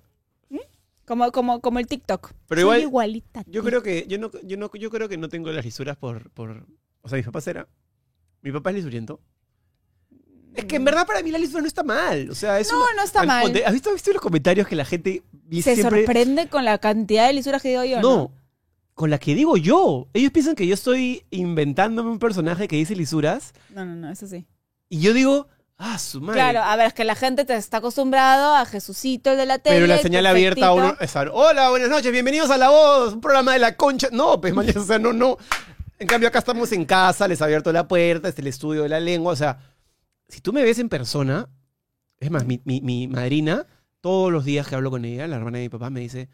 [0.49, 0.57] ¿Mm?
[1.05, 2.33] Como, como, como el TikTok.
[2.47, 3.39] Pero Soy igual, igualita.
[3.41, 5.97] a Yo creo que, yo no, yo no, yo creo que no tengo las lisuras
[5.97, 6.65] por, por.
[7.01, 7.67] O sea, mis papás era.
[8.41, 9.19] Mi papá es lisuriento.
[10.55, 12.29] Es que en verdad para mí la lisura no está mal.
[12.29, 13.43] O sea, es No, una- no está Al- mal.
[13.43, 16.05] ponte- ¿Has visto, has visto los comentarios que la gente Se siempre.
[16.05, 18.01] sorprende con la cantidad de lisuras que digo yo.
[18.01, 18.31] no, No.
[18.93, 20.07] con la que digo yo.
[20.13, 23.53] Ellos piensan que yo estoy inventándome un personaje que dice lisuras.
[23.69, 24.45] No, no, no, eso sí.
[24.89, 25.47] Y yo digo,
[25.77, 26.39] ah, su madre.
[26.39, 29.57] Claro, a ver, es que la gente te está acostumbrado a Jesucito, el de la
[29.57, 29.77] tele.
[29.77, 31.21] Pero la señal abierta a uno perfectito.
[31.23, 34.09] es, hola, buenas noches, bienvenidos a La Voz, un programa de la concha.
[34.11, 35.37] No, pues mañana, o sea, no, no.
[35.97, 38.89] En cambio, acá estamos en casa, les he abierto la puerta, es el estudio de
[38.89, 39.33] la lengua.
[39.33, 39.57] O sea,
[40.33, 41.47] si tú me ves en persona,
[42.19, 43.67] es más, mi, mi- mi madrina,
[44.01, 46.27] todos los días que hablo con ella, la hermana de mi papá, me dice,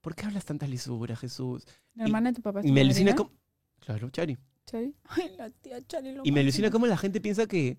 [0.00, 1.66] ¿por qué hablas tantas lisuras, Jesús?
[1.94, 2.60] La hermana de tu papá.
[2.60, 3.32] es Y me alucina como...
[3.80, 4.38] Claro, Chari.
[4.64, 4.94] Chari.
[5.08, 7.78] Ay, la tía Chari lo Y me alucina cómo la gente piensa que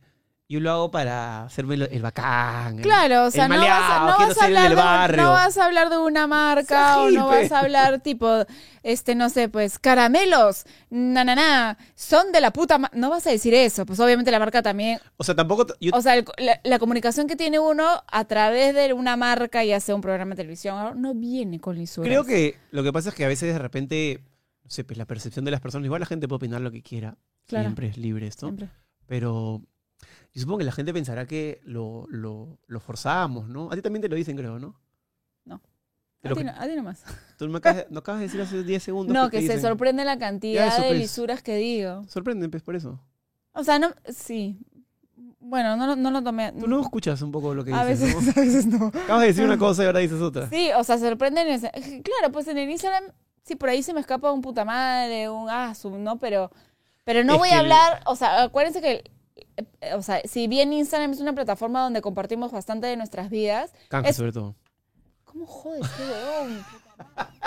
[0.49, 2.77] yo lo hago para hacerme el, bacán.
[2.77, 4.69] el- Claro, o sea, el no, vas, no vas hablar
[5.11, 8.45] de, no vas a hablar de una marca o no vas a hablar tipo,
[8.81, 13.31] este, no sé, pues, caramelos, na, na, na, son de la puta No vas a
[13.31, 14.99] decir eso, pues obviamente la marca también.
[15.17, 15.67] O sea, tampoco...
[15.81, 19.63] yo- O sea, el- la, la comunicación que tiene uno a través de una marca,
[19.65, 22.07] ya sea un programa de televisión, no viene con lisuras.
[22.07, 24.23] Creo que lo que pasa es que a veces de repente,
[24.63, 26.81] no sé, pues la percepción de las personas, igual la gente puede opinar lo que
[26.81, 27.17] quiera.
[27.47, 27.65] Claro.
[27.65, 28.47] Siempre es libre esto.
[28.47, 28.69] Siempre.
[29.07, 29.61] Pero
[30.33, 33.71] yo supongo que la gente pensará que lo, lo, lo forzamos, ¿no?
[33.71, 34.75] A ti también te lo dicen, creo, ¿no?
[35.45, 35.55] No.
[36.23, 37.03] A, ti no, a ti nomás.
[37.37, 39.13] tú me acabas, no acabas de decir hace 10 segundos.
[39.13, 39.61] No, te que se dicen.
[39.61, 40.99] sorprende la cantidad eso, de pues.
[40.99, 42.03] lisuras que digo.
[42.07, 42.99] Sorprenden, pues, por eso.
[43.53, 44.59] O sea, no, sí.
[45.39, 46.51] Bueno, no, lo- no lo tomé.
[46.51, 48.41] Tú no escuchas un poco lo que a dices, veces, ¿no?
[48.41, 48.87] a veces no.
[48.87, 50.49] Acabas de decir una cosa y ahora dices otra.
[50.49, 51.47] Sí, o sea, sorprenden.
[51.47, 51.71] ese-
[52.03, 53.03] Claro, pues en el Instagram,
[53.43, 56.19] sí, por ahí se me escapa un puta madre, un ah, su- ¿no?
[56.19, 56.51] Pero,
[57.05, 59.09] pero no Es voy a el- hablar, o sea, acuérdense que,
[59.95, 64.09] o sea, si bien Instagram es una plataforma donde compartimos bastante de nuestras vidas, Canje,
[64.11, 64.55] Es- sobre todo.
[65.25, 66.65] ¿cómo jodes, qué huevón?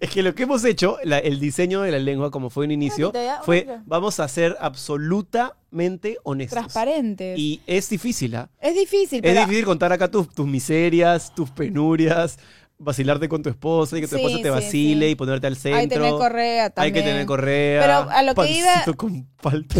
[0.00, 2.72] Es que lo que hemos hecho, la- el diseño de la lengua, como fue un
[2.72, 6.58] inicio, ya, fue vamos a ser absolutamente honestos.
[6.58, 7.38] Transparentes.
[7.38, 8.50] Y es difícil, ¿ah?
[8.60, 9.40] es difícil, Es pero...
[9.42, 12.38] difícil contar acá tus, tus miserias, tus penurias,
[12.78, 15.12] vacilarte con tu esposa y que tu Sí, esposa te sí, vacile sí.
[15.12, 15.78] y ponerte al centro.
[15.80, 16.94] Hay que tener correa Hay también.
[16.94, 17.80] que tener correa.
[17.82, 19.76] Pero a lo que iba- con palta.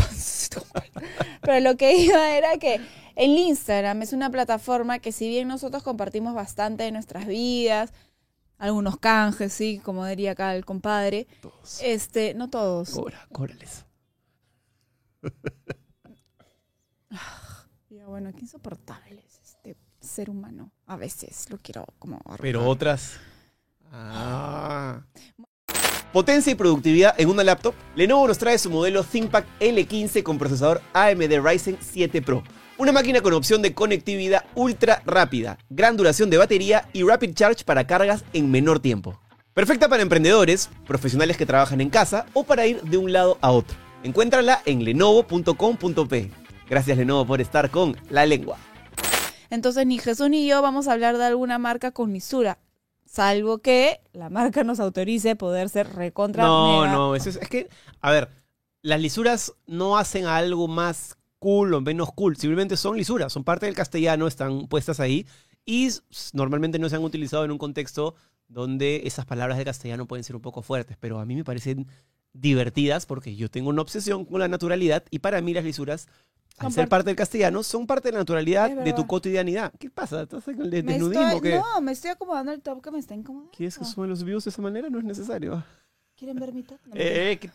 [1.43, 2.81] Pero lo que iba era que
[3.17, 7.93] el Instagram es una plataforma que si bien nosotros compartimos bastante de nuestras vidas,
[8.59, 11.81] algunos canjes, sí, como diría acá el compadre, Todos.
[11.83, 12.91] este, no todos.
[12.91, 13.85] Cobra, cóbrales.
[17.91, 19.24] Ya, bueno, qué insoportable
[20.05, 20.71] ser humano.
[20.87, 22.21] A veces lo quiero como...
[22.41, 23.19] Pero otras.
[23.93, 25.03] Ah.
[26.13, 27.75] Potencia y productividad en una laptop.
[27.97, 32.45] Lenovo nos trae su modelo ThinkPad L15 con procesador AMD Ryzen 7 Pro.
[32.77, 37.65] Una máquina con opción de conectividad ultra rápida, gran duración de batería y rapid charge
[37.65, 39.21] para cargas en menor tiempo.
[39.55, 43.53] Perfecta para emprendedores, profesionales que trabajan en casa o para ir de un lado a
[43.53, 43.77] otro.
[44.03, 46.31] Encuéntrala en lenovo.com.p.
[46.69, 48.59] Gracias Lenovo por estar con La Lengua.
[49.55, 52.59] Entonces ni Jesús ni yo vamos a hablar de alguna marca con lisura.
[53.07, 57.49] Salvo que la marca nos autorice poder ser recontra No, mega- no, eso es, es
[57.49, 57.69] que,
[58.01, 58.29] a ver,
[58.83, 63.67] las lisuras no hacen algo más cool o menos cool, simplemente son lisuras, son parte
[63.67, 65.27] del castellano, están puestas ahí
[65.67, 65.91] y
[66.33, 68.15] normalmente no se han utilizado en un contexto
[68.49, 71.87] donde esas palabras del castellano pueden ser un poco fuertes, pero a mí me parecen
[72.33, 76.09] divertidas porque yo tengo una obsesión con la naturalidad y para mí las lisuras,
[76.59, 79.73] al ser parte- del castellano, son parte de la naturalidad de tu cotidianidad.
[79.79, 80.23] ¿Qué pasa?
[80.23, 81.59] ¿Estás con el desnudismo estoy- qué?
[81.59, 83.53] No, me estoy acomodando el top que me está incomodando.
[83.57, 84.89] ¿Quieres que suban los views de esa manera?
[84.91, 85.65] No es necesario.
[86.17, 86.79] ¿Quieren ver mi top?
[86.87, 87.51] No, Eh, eh, ¿qué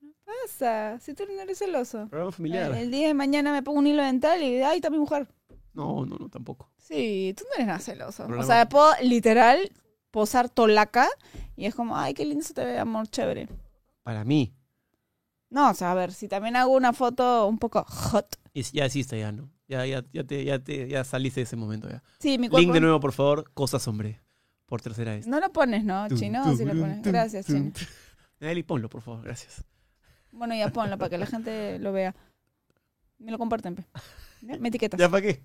[0.00, 0.98] ¿Qué pasa?
[1.00, 2.06] Si tú no eres celoso.
[2.08, 2.70] programa familiar?
[2.72, 5.26] El, el día de mañana me pongo un hilo dental y ay, está mi mujer.
[5.72, 6.70] No, no, no, tampoco.
[6.78, 8.26] Sí, tú no eres nada celoso.
[8.26, 9.70] O sea, puedo literal
[10.10, 11.08] posar tolaca
[11.56, 13.48] y es como, ay, qué lindo se te ve, amor, chévere.
[14.02, 14.54] Para mí.
[15.56, 18.36] No, o sea, a ver, si también hago una foto un poco hot.
[18.52, 19.48] Y ya existe, ya, ¿no?
[19.68, 22.02] Ya, ya, ya, te, ya, te, ya saliste de ese momento ya.
[22.20, 22.60] Sí, mi cuerpo.
[22.60, 23.50] Link de nuevo, por favor.
[23.54, 24.20] Cosas, hombre.
[24.66, 25.26] Por tercera vez.
[25.26, 26.42] No lo pones, ¿no, Tum, Chino?
[26.44, 27.00] tum, Sí lo pones.
[27.00, 27.46] tum, Gracias.
[27.46, 27.72] Chino.
[28.40, 29.22] Nelly, ponlo, por favor.
[29.24, 29.64] Gracias.
[30.30, 32.14] Bueno, ya ponlo para que la gente lo vea.
[33.18, 33.86] Me lo comparten, pe.
[34.42, 35.00] Me etiquetas.
[35.00, 35.42] ¿Ya para qué?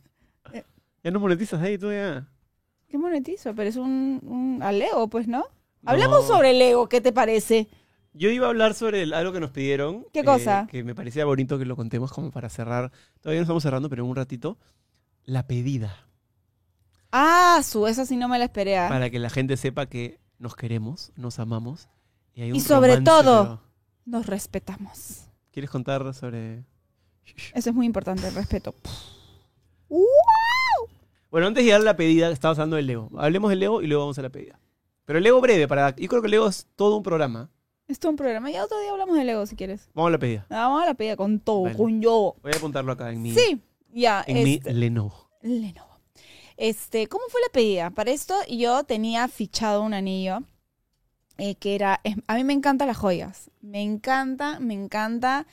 [0.51, 0.65] Eh.
[1.05, 2.27] Ya no monetizas ahí tú ya.
[2.89, 3.55] ¿Qué monetizo?
[3.55, 5.45] Pero es un, un Aleo, pues, ¿no?
[5.85, 6.27] Hablamos No.
[6.35, 7.69] sobre el ego, ¿qué te parece?
[8.13, 10.05] Yo iba a hablar sobre el- algo que nos pidieron.
[10.13, 10.67] ¿Qué eh, cosa?
[10.69, 12.91] que me parecía bonito que lo contemos como para cerrar.
[13.21, 14.57] Todavía no estamos cerrando, pero en un ratito.
[15.23, 15.95] La pedida.
[17.11, 18.77] Ah, su, esa sí no me la esperé.
[18.77, 18.89] ah.
[18.89, 21.87] Para que la gente sepa que nos queremos, nos amamos.
[22.33, 23.61] Y, hay un Y sobre romance, todo- pero-
[24.05, 25.25] Nos respetamos.
[25.51, 26.63] ¿Quieres contar sobre.?
[27.53, 28.73] Eso es muy importante, el respeto.
[31.29, 33.09] Bueno, antes de llegar a la pedida, estabas hablando del Lego.
[33.17, 34.59] Hablemos del Lego y luego vamos a la pedida.
[35.05, 35.95] Pero el Lego breve, para.
[35.95, 37.49] Yo creo que el Lego es todo un programa.
[37.91, 38.49] Esto es un programa.
[38.49, 39.89] Ya otro día hablamos del ego, si quieres.
[39.93, 40.45] Vamos a la pedida.
[40.49, 41.77] Vamos a la pedida con todo, Vale.
[41.77, 42.35] con yo.
[42.41, 43.61] Voy a apuntarlo acá en mi, Sí,
[43.93, 44.23] ya.
[44.27, 45.29] en este, mi Lenovo.
[45.41, 45.89] Lenovo.
[46.57, 47.89] Este, ¿cómo fue la pedida?
[47.89, 50.39] Para esto yo tenía fichado un anillo
[51.37, 55.47] eh, que era, es- a mí me encantan las joyas, me encanta, me encanta.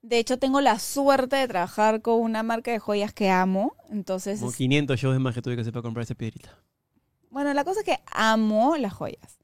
[0.00, 3.74] De hecho, tengo la suerte de trabajar con una marca de joyas que amo.
[3.90, 6.58] Entonces, Como es- 500 shows más que tuve que hacer para comprar esa piedrita.
[7.30, 9.38] bueno, la cosa es que amo las joyas.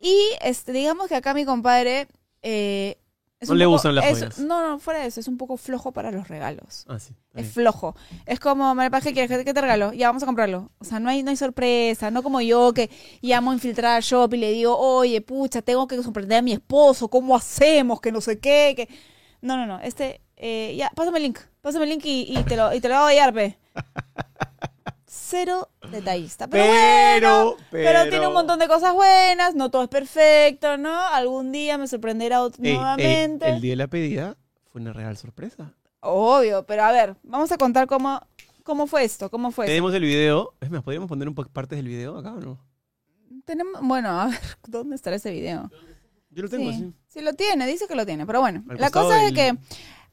[0.00, 2.06] Y este, digamos que acá mi compadre...
[2.42, 2.98] eh,
[3.40, 4.38] No le poco- gustan las es- joyas.
[4.38, 6.84] No, no, fuera de eso, es un poco flojo para los regalos.
[6.88, 7.14] Ah, sí.
[7.34, 7.94] Es flojo.
[8.24, 9.44] Es como, Maripaz, ¿qué quieres?
[9.44, 9.92] ¿Qué te regalo?
[9.92, 10.70] Ya, vamos a comprarlo.
[10.78, 12.10] O sea, no hay, no hay sorpresa.
[12.10, 12.90] No como yo que
[13.20, 16.52] llamo a infiltrar al shop y le digo, oye, pucha, tengo que sorprender a mi
[16.52, 17.08] esposo.
[17.08, 18.00] ¿Cómo hacemos?
[18.00, 18.72] Que no sé qué.
[18.76, 18.88] Que...
[19.42, 19.80] No, no, no.
[19.80, 21.38] Este, eh, ya, pásame el link.
[21.60, 23.58] Pásame el link y, y te, lo, y te lo hago llegar, pe.
[25.28, 26.46] Cero detallista.
[26.46, 29.56] Pero, bueno, Pero, pero tiene un montón de cosas buenas.
[29.56, 30.96] No todo es perfecto, ¿no?
[30.96, 33.48] Algún día me sorprenderá Ey, ey, nuevamente.
[33.48, 34.36] el día de la pedida
[34.70, 35.74] fue una real sorpresa.
[35.98, 38.20] Obvio, pero a ver, vamos a contar cómo,
[38.62, 39.72] cómo fue esto, cómo fue esto.
[39.72, 40.54] Tenemos el video.
[40.60, 42.64] Es más, ¿podríamos poner un poco partes del video acá o no?
[43.44, 45.68] Tenemos, bueno, a ver, ¿dónde estará ese video?
[46.30, 46.92] Yo lo tengo sí, así.
[47.08, 49.56] sí lo tiene, dice que lo tiene, pero bueno, Al la cosa es que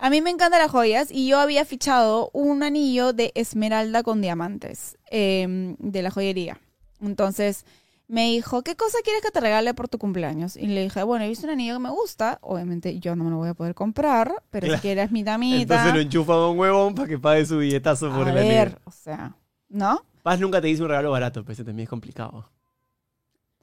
[0.05, 4.19] a mí me encantan las joyas y yo había fichado un anillo de esmeralda con
[4.21, 6.59] diamantes eh, de la joyería.
[7.01, 7.65] Entonces
[8.09, 10.57] me dijo, ¿qué cosa quieres que te regale por tu cumpleaños?
[10.57, 13.29] Y le dije, bueno, he visto un anillo que me gusta, obviamente yo no me
[13.29, 14.81] lo voy a poder comprar, pero Claro.
[14.81, 18.11] si quieres mi damita, Entonces lo enchufa a un huevón para que pague su billetazo
[18.11, 18.79] por a el ver, anillo.
[18.83, 19.35] o sea,
[19.69, 20.03] ¿no?
[20.21, 22.49] Paz nunca te hizo un regalo barato, pero ese también es complicado.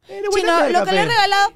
[0.06, 1.52] Pero Chino, buena lo que le he regalado,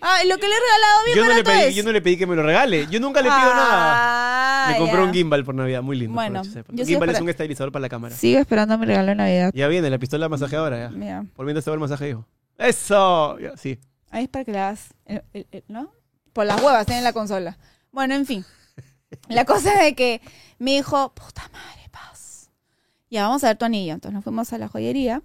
[0.00, 1.74] ah, lo que le he regalado bien yo no, le pedí, es.
[1.74, 2.86] yo no le pedí que me lo regale.
[2.90, 4.66] Yo nunca le pido nada.
[4.66, 5.04] Ah, Me compré ya.
[5.04, 6.14] un gimbal por Navidad, muy lindo.
[6.14, 8.14] Bueno, yo Un gimbal es un estabilizador para la cámara.
[8.14, 9.52] Sigo esperando mi regalo de Navidad.
[9.54, 10.88] Ya viene, la pistola masajeadora ya.
[10.90, 12.24] Mira, Por mientras te va el masaje yo.
[12.58, 13.38] ¡Eso!
[13.38, 13.78] Ya, sí.
[14.10, 14.88] ahí es para que la hagas,
[15.68, 15.92] ¿no?
[16.32, 17.58] Por las huevas tiene la consola.
[17.92, 18.44] Bueno, en fin.
[19.28, 20.20] La cosa es que
[20.58, 22.50] me dijo, puta madre, paz.
[23.10, 23.94] Ya, vamos a ver tu anillo.
[23.94, 25.22] Entonces nos fuimos a la joyería,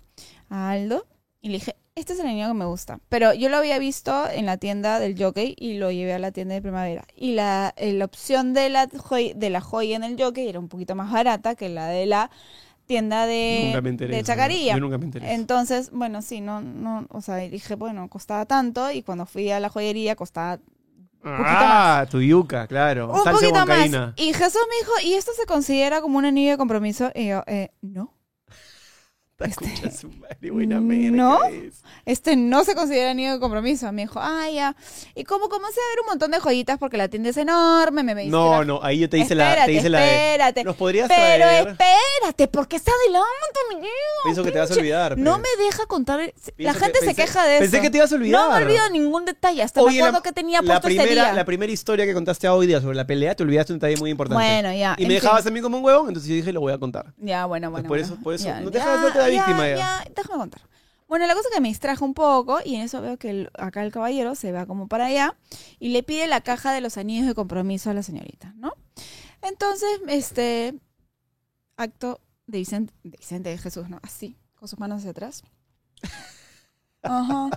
[0.50, 1.06] a Aldo,
[1.42, 3.00] y le dije, este es el anillo que me gusta.
[3.10, 6.32] Pero yo lo había visto en la tienda del jockey y lo llevé a la
[6.32, 7.06] tienda de primavera.
[7.16, 10.60] Y la, eh, la opción de la, joy- de la joya en el jockey era
[10.60, 12.32] un poquito más barata que la de la
[12.86, 14.74] tienda de, nunca me de Chacarilla.
[14.76, 15.26] Yo nunca me enteré.
[15.26, 15.36] eso.
[15.36, 19.60] Entonces, bueno, sí, no, no, o sea, dije, bueno, costaba tanto y cuando fui a
[19.60, 20.60] la joyería costaba
[21.26, 23.10] Ah, tu yuca, claro.
[23.12, 23.90] un Salsa poquito más.
[24.18, 27.12] Y Jesús me dijo, ¿y esto se considera como un anillo de compromiso?
[27.16, 28.13] Y yo, eh, no.
[29.48, 31.44] Escucha su madre, buena merca ¿No?
[31.46, 31.82] es.
[32.06, 33.92] Este no se considera anillo de compromiso.
[33.92, 34.76] Me dijo, ah, ya.
[35.16, 38.14] Y como comencé a ver un montón de joyitas porque la tienda es enorme, me,
[38.16, 40.64] me No, la- no, ahí yo te hice la, te Espérate, hice la de- espérate.
[40.64, 41.68] ¿Nos podrías Pero traer?
[41.70, 43.88] espérate, porque está adelante, mi niño.
[44.24, 45.18] Pienso que te vas a olvidar.
[45.18, 45.42] No pe.
[45.58, 46.20] me deja contar.
[46.20, 47.62] La Pienso gente que- se pensé- queja de eso.
[47.62, 48.42] pensé que te ibas a olvidar.
[48.50, 49.62] No me olvido ningún detalle.
[49.64, 51.34] Hasta Oye, me acuerdo la- que tenía la puesto este primera, día.
[51.34, 54.10] la primera historia que contaste hoy día sobre la pelea, te olvidaste un detalle muy
[54.10, 54.44] importante.
[54.44, 55.16] Bueno, ya, Y me fin.
[55.16, 57.14] dejabas a mí como un huevón, entonces yo dije, lo voy a contar.
[57.18, 57.88] Ya, bueno, bueno.
[57.88, 58.14] por bueno.
[58.14, 59.76] eso- por eso, Ya, no ya, deja de hacerte la víctima ya.
[59.78, 60.04] ya.
[60.16, 60.62] Déjame contar.
[61.08, 63.84] Bueno, la cosa que me distrajo un poco y en eso veo que el- acá
[63.84, 65.36] el caballero se va como para allá
[65.80, 68.74] y le pide la caja de los anillos de compromiso a la señorita, ¿no?
[69.42, 70.74] Entonces, este
[71.78, 74.00] acto de Vicente, de Vicente de Jesús, ¿no?
[74.02, 75.44] Así, con sus manos hacia atrás.
[77.02, 77.50] Ajá.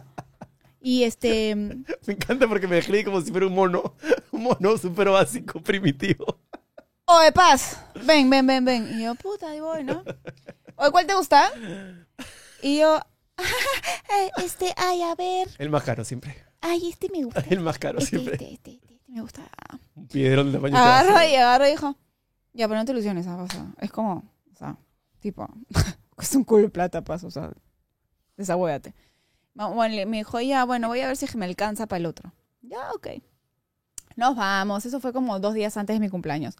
[0.81, 3.95] Y este, Me encanta porque me dejé como si fuera un mono.
[4.33, 6.27] Un mono súper básico, primitivo.
[7.07, 8.99] Oye, paz, ven, ven, ven, ven.
[8.99, 10.05] Y yo, puta, ahí voy, ¿no?
[10.77, 11.51] Oye, ¿cuál te gusta?
[12.63, 12.99] Y yo,
[13.39, 16.37] "Eh, este, ay, a ver, El más caro siempre.
[16.61, 17.45] ay, este me gusta.
[17.49, 18.35] El más caro Este, siempre.
[18.35, 19.43] este, este, este, este me gusta.
[19.95, 21.97] Un piedrón de tamaño Agarra y agarra y dijo,
[22.53, 23.43] ya, pero no te ilusiones, ¿ah?
[23.43, 24.77] o sea, es como, o sea,
[25.21, 25.49] tipo,
[26.19, 27.53] es un culo de plata, paz, o sea,
[28.37, 28.95] desabóyate.
[29.55, 32.33] Ma- Bueno, me dijo, ya, bueno, voy a ver si me alcanza para el otro.
[32.63, 33.09] Ya, ok.
[34.17, 36.57] Nos vamos, eso fue como dos días antes de mi cumpleaños.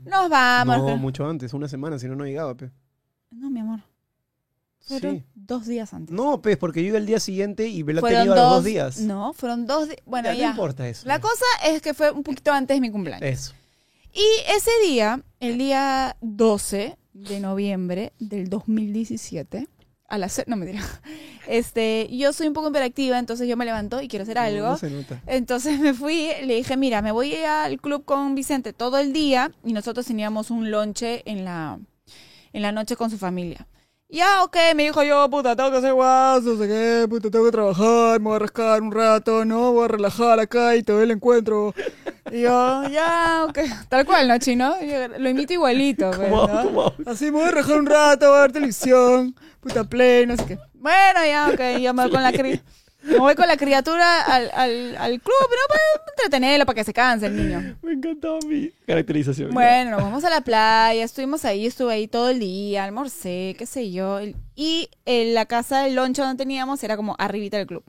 [0.00, 0.78] Nos vamos.
[0.78, 2.70] No, mucho antes, una semana, si no, no llegaba, pe.
[3.34, 3.80] No, mi amor.
[4.86, 5.24] Fueron Sí.
[5.34, 6.14] dos días antes.
[6.14, 8.36] No, pues, porque yo iba el día siguiente y me la he fueron tenido a
[8.36, 8.98] los dos días.
[9.00, 10.00] No, fueron dos días.
[10.04, 10.44] Bueno, Ya, ya.
[10.46, 11.08] No importa eso.
[11.08, 13.26] La cosa es que fue un poquito antes de mi cumpleaños.
[13.26, 13.54] Eso.
[14.12, 14.24] Y
[14.54, 19.68] ese día, el día 12 de noviembre del 2017,
[20.08, 20.42] a las...
[20.46, 20.82] No me dirá.
[21.46, 24.62] Este, yo soy un poco hiperactiva, entonces yo me levanto y quiero hacer algo.
[24.64, 25.20] No, no se nota.
[25.26, 29.52] Entonces me fui, le dije, mira, me voy al club con Vicente todo el día
[29.62, 31.78] y nosotros teníamos un lonche en la,
[32.54, 33.66] en la noche con su familia.
[34.08, 37.46] Ya, ok, me dijo yo, puta, tengo que hacer guas, no sé qué, puta, tengo
[37.46, 40.92] que trabajar, me voy a rascar un rato, no, voy a relajar acá y te
[40.92, 41.74] doy el encuentro.
[42.30, 44.80] Y yo, ya, ok, tal cual, ¿no, chino?
[44.80, 46.92] Yo lo imito igualito, pues, ¿Cómo, ¿no?
[47.10, 50.44] Así me voy a rajar un rato, voy a ver televisión, puta play, no sé
[50.46, 50.58] qué.
[50.74, 52.60] Bueno, ya, ok, ya me voy con la cri
[53.04, 55.68] me voy con la criatura al, al, al club, ¿no?
[55.68, 55.80] Para
[56.16, 57.76] entretenerlo, para que se canse el niño.
[57.82, 59.52] Me encantaba mi caracterización.
[59.52, 63.66] Bueno, nos vamos a la playa, estuvimos ahí, estuve ahí todo el día, almorcé, qué
[63.66, 64.20] sé yo.
[64.54, 67.84] Y en la casa del loncho donde teníamos era como arribita del club.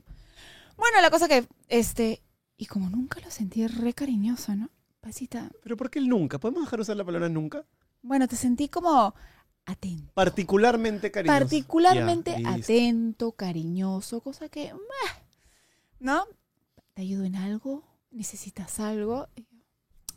[0.76, 2.20] Bueno, la cosa que, este,
[2.56, 4.70] y como nunca lo sentí re cariñoso, ¿no?
[5.00, 6.38] Pasita, Pero ¿por qué el nunca?
[6.38, 7.64] ¿Podemos dejar de usar la palabra nunca?
[8.02, 9.14] bueno, te sentí como
[9.66, 10.12] atento.
[10.14, 11.38] Particularmente cariñoso.
[11.40, 15.12] particularmente atento, cariñoso, cosa que, meh,
[16.00, 16.24] ¿no?
[16.94, 17.82] ¿Te ayudo en algo?
[18.10, 19.28] ¿Necesitas algo?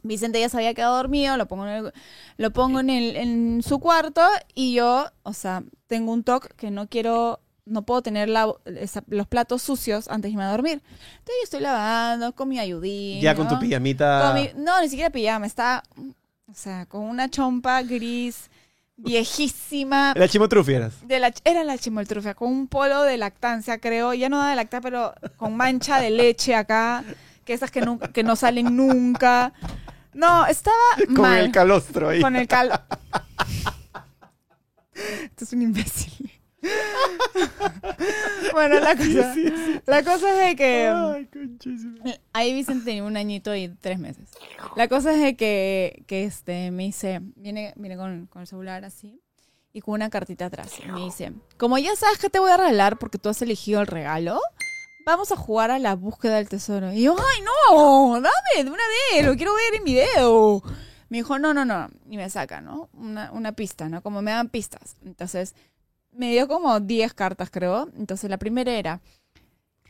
[0.02, 1.94] Vicente ya se había quedado dormido, lo pongo en, el-
[2.38, 4.22] lo pongo en, el- en su cuarto
[4.56, 9.04] y yo, o sea, tengo un toque que no quiero, no puedo tener la- esa-
[9.08, 10.82] los platos sucios antes de irme a dormir.
[10.84, 13.20] Entonces yo estoy lavando con mi ayudín.
[13.20, 13.56] Ya con ¿no?
[13.56, 14.32] tu pijamita.
[14.32, 15.84] Con mi- no, ni siquiera pijama, está,
[16.48, 18.50] o sea, con una chompa gris,
[19.04, 20.14] viejísima.
[20.16, 21.08] La chimotrufi eras.
[21.08, 24.14] De la, era la chimoltrufia, con un polo de lactancia, creo.
[24.14, 27.04] Ya no da de lactar, pero con mancha de leche acá,
[27.46, 29.54] que esas que, nunca, que no salen nunca.
[30.14, 30.76] No, estaba
[31.08, 31.40] Con mal.
[31.40, 32.22] el calostro ahí.
[32.22, 32.72] Con el cal...
[35.24, 36.32] Esto es un imbécil.
[38.54, 39.36] bueno, la cosa,
[39.86, 40.88] la cosa es de que...
[40.88, 41.98] Ay, conchísimo.
[42.34, 44.30] Ahí Vicente tenía un añito y tres meses.
[44.76, 48.86] La cosa es de que, que este, me dice, viene, viene con, con el celular
[48.86, 49.22] así
[49.74, 50.72] y con una cartita atrás.
[50.84, 53.82] Y me dice, como ya sabes que te voy a regalar porque tú has elegido
[53.82, 54.40] el regalo,
[55.06, 56.92] vamos a jugar a la búsqueda del tesoro.
[56.92, 58.84] Y yo, ay, no, dame de una
[59.14, 60.62] vez, lo quiero ver en video.
[61.10, 61.90] Me dijo, no, no, no.
[62.10, 62.90] Y me saca, ¿no?
[62.94, 64.04] Una, una pista, ¿no?
[64.04, 64.98] Como me dan pistas.
[65.04, 65.56] Entonces,
[66.20, 67.90] me dio como 10 cartas, creo.
[67.98, 69.02] Entonces, la primera era,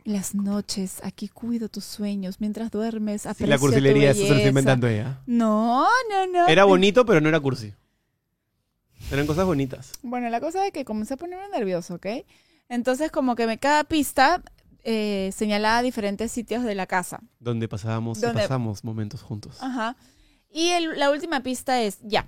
[0.06, 2.40] las noches, aquí cuido tus sueños.
[2.40, 4.50] Mientras duermes, Sí, aprecio la cursilería, tu eso se lo belleza".
[4.50, 5.22] inventando ella.
[5.26, 6.48] No, no, no.
[6.48, 7.74] Era bonito, pero no era cursi.
[9.12, 9.94] Eran cosas bonitas.
[10.04, 12.06] Bueno, la cosa es que comencé a ponerme nervioso, ¿ok?
[12.70, 14.42] Entonces, como que me, cada pista
[14.84, 17.20] eh, señalaba diferentes sitios de la casa.
[17.40, 19.58] Donde pasábamos, Donde- pasamos momentos juntos.
[19.62, 19.96] Ajá.
[20.52, 22.28] Y el- la última pista es, ya,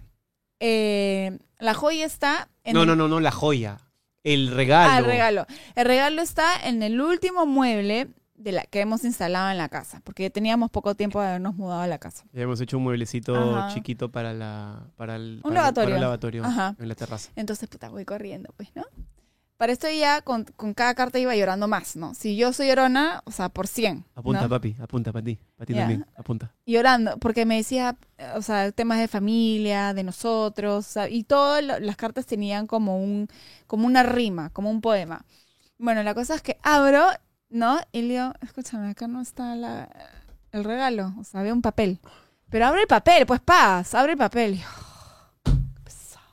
[0.59, 3.77] eh, la joya está en No, el, no, no, no, la joya.
[4.23, 4.91] El regalo.
[4.93, 5.45] Ah, el regalo.
[5.75, 10.01] El regalo está en el último mueble de la que hemos instalado en la casa,
[10.03, 12.23] porque teníamos poco tiempo de habernos mudado a la casa.
[12.33, 13.73] Ya hemos hecho un mueblecito Ajá.
[13.73, 15.85] chiquito para la para el, Un para el- lavatorio.
[15.87, 16.75] para el lavatorio Ajá.
[16.79, 17.31] en la terraza.
[17.35, 18.83] Entonces, puta, voy corriendo, pues, ¿no?
[19.61, 22.15] Para esto ella con, con cada carta iba llorando más, ¿no?
[22.15, 24.05] Si yo soy llorona, o sea, por 100.
[24.15, 24.49] Apunta, ¿no?
[24.49, 25.37] papi, apunta para ti.
[25.55, 25.81] Para ti Ya.
[25.81, 26.51] también, apunta.
[26.65, 27.95] llorando, porque me decía,
[28.33, 32.97] o sea, temas de familia, de nosotros, o sea, y todas las cartas tenían como
[33.03, 33.27] un,
[33.67, 35.25] como una rima, como un poema.
[35.77, 37.05] Bueno, la cosa es que abro,
[37.49, 37.79] ¿no?
[37.91, 39.87] Y le digo, escúchame, acá no está la,
[40.53, 41.99] el regalo, o sea, había un papel.
[42.49, 44.55] Pero abre el papel, pues paz, abre el papel.
[44.55, 44.65] Y yo,
[45.43, 46.25] qué pesado.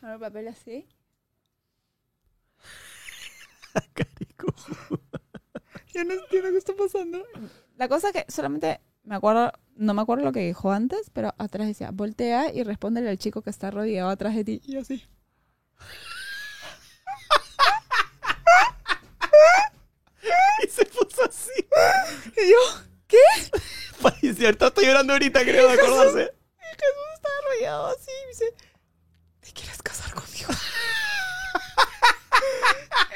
[0.00, 0.86] Abre el papel así.
[3.94, 4.54] Carico.
[5.92, 7.22] Yo no entiendo qué está pasando.
[7.76, 11.34] La cosa es que solamente me acuerdo, no me acuerdo lo que dijo antes, pero
[11.38, 14.60] atrás decía, voltea y respóndele al chico que está rodeado atrás de ti.
[14.64, 15.02] Y yo así.
[20.62, 21.50] Y se puso así.
[22.36, 22.56] Y yo,
[23.06, 23.16] ¿qué?
[24.04, 26.22] Ay, cierto, estoy llorando ahorita, creo, de acordarse.
[26.22, 28.54] Y Jesús estaba rodeado así y me dice,
[29.40, 30.48] ¿te quieres casar conmigo?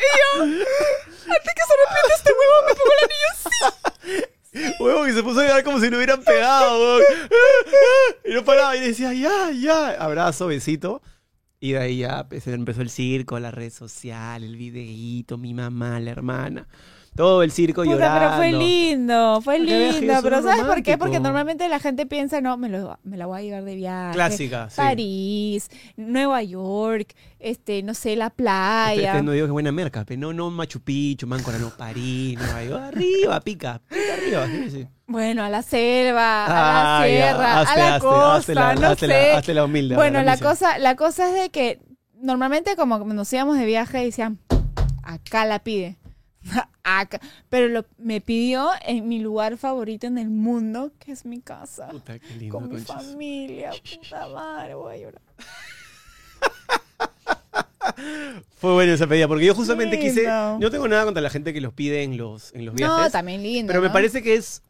[0.04, 3.54] Y yo, antes que se arrepienta este huevo, me pongo el anillo así.
[4.78, 7.00] Huevo, y se puso a llorar como si lo hubieran pegado.
[8.24, 9.90] Y no paraba y decía, ya, ya.
[9.90, 11.02] Abrazo, besito.
[11.60, 16.10] Y de ahí ya empezó el circo, la red social, el videíto, mi mamá, la
[16.10, 16.68] hermana.
[17.16, 18.18] Todo el circo Puta, llorando.
[18.20, 20.14] pero fue lindo, fue lindo.
[20.22, 20.98] Pero ¿sabes por qué?
[20.98, 24.14] Porque normalmente la gente piensa, no, me, lo, me la voy a llevar de viaje.
[24.14, 24.76] Clásica, sí.
[24.76, 29.12] París, Nueva York, este, no sé, la Este- playa.
[29.12, 32.64] este no digo que buena merca, pero no, no Machu Picchu, Máncora, no, París, Nueva
[32.64, 32.82] York.
[32.88, 34.86] Arriba, pica, pica arriba, sí, sí.
[35.06, 38.80] Bueno, a la selva, a la sierra, hazte, a la hazte, costa, hazte la- no
[38.80, 39.94] la- la humilde.
[39.94, 41.78] bueno, la cosa, la cosa es de que
[42.20, 44.38] normalmente como nos íbamos de viaje decían,
[45.04, 45.96] acá la pide.
[46.84, 47.20] Acá.
[47.48, 51.88] Pero lo, me pidió en mi lugar favorito en el mundo, que es mi casa.
[51.88, 53.06] Puta, qué lindo, con mi conchas.
[53.06, 53.70] familia,
[54.00, 55.22] puta madre, voy a llorar.
[58.56, 60.24] Fue bueno esa pedida, porque yo justamente quise.
[60.26, 63.04] No tengo nada contra la gente que los pide en los, en los viajes.
[63.04, 63.70] No, también lindo.
[63.70, 64.62] pero me parece que es.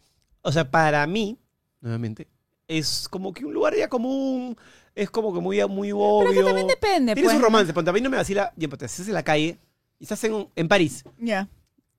[0.43, 1.39] O sea, para mí,
[1.81, 2.29] nuevamente,
[2.69, 4.57] es como que un lugar ya común.
[4.95, 6.29] Es como que muy, muy obvio.
[6.29, 7.37] Pero que también depende, Tiene pues.
[7.37, 7.73] su romance.
[7.73, 8.53] Ponte, a mí no me vacila.
[8.57, 9.59] Ya, ponte, estás en la calle
[9.99, 11.05] y estás en, en París.
[11.19, 11.49] Ya.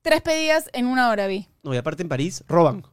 [0.05, 1.47] Tres pedidas en una hora vi.
[1.63, 2.83] No, y aparte en París, roban.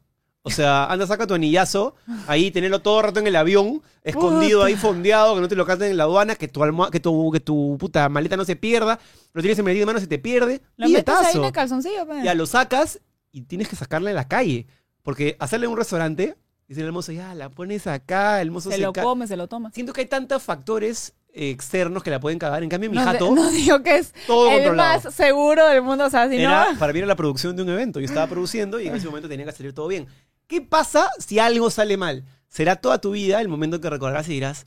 [0.45, 1.95] O sea, anda, saca tu anillazo,
[2.27, 5.65] ahí tenerlo todo el rato en el avión, escondido ahí, fondeado, que no te lo
[5.65, 8.57] canten en la aduana, que tu, almoha- que tu, que tu puta maleta no se
[8.57, 8.99] pierda,
[9.35, 10.61] lo tienes en metido en mano, se te pierde.
[10.77, 11.45] Lo metes ahí en billetazo.
[11.47, 12.25] el calzoncillo, pues.
[12.25, 12.99] Ya lo sacas
[13.31, 14.67] y tienes que sacarla en la calle.
[15.03, 16.37] Porque hacerle en un restaurante,
[16.67, 19.37] dice el mozo, ya, la pones acá, el mozo se se lo ca- come, se
[19.37, 19.71] lo toma.
[19.73, 22.63] Siento que hay tantos factores externos que la pueden cagar.
[22.63, 25.03] En cambio, mi No, jato, no digo que es todo el controlado.
[25.05, 26.79] más seguro del mundo, o sea, si Era, no...
[26.79, 28.01] para mí era la producción de un evento.
[28.01, 30.07] Yo estaba produciendo y en ese momento tenía que salir todo bien.
[30.47, 32.25] ¿Qué pasa si algo sale mal?
[32.49, 34.67] Será toda tu vida el momento que recordarás y dirás,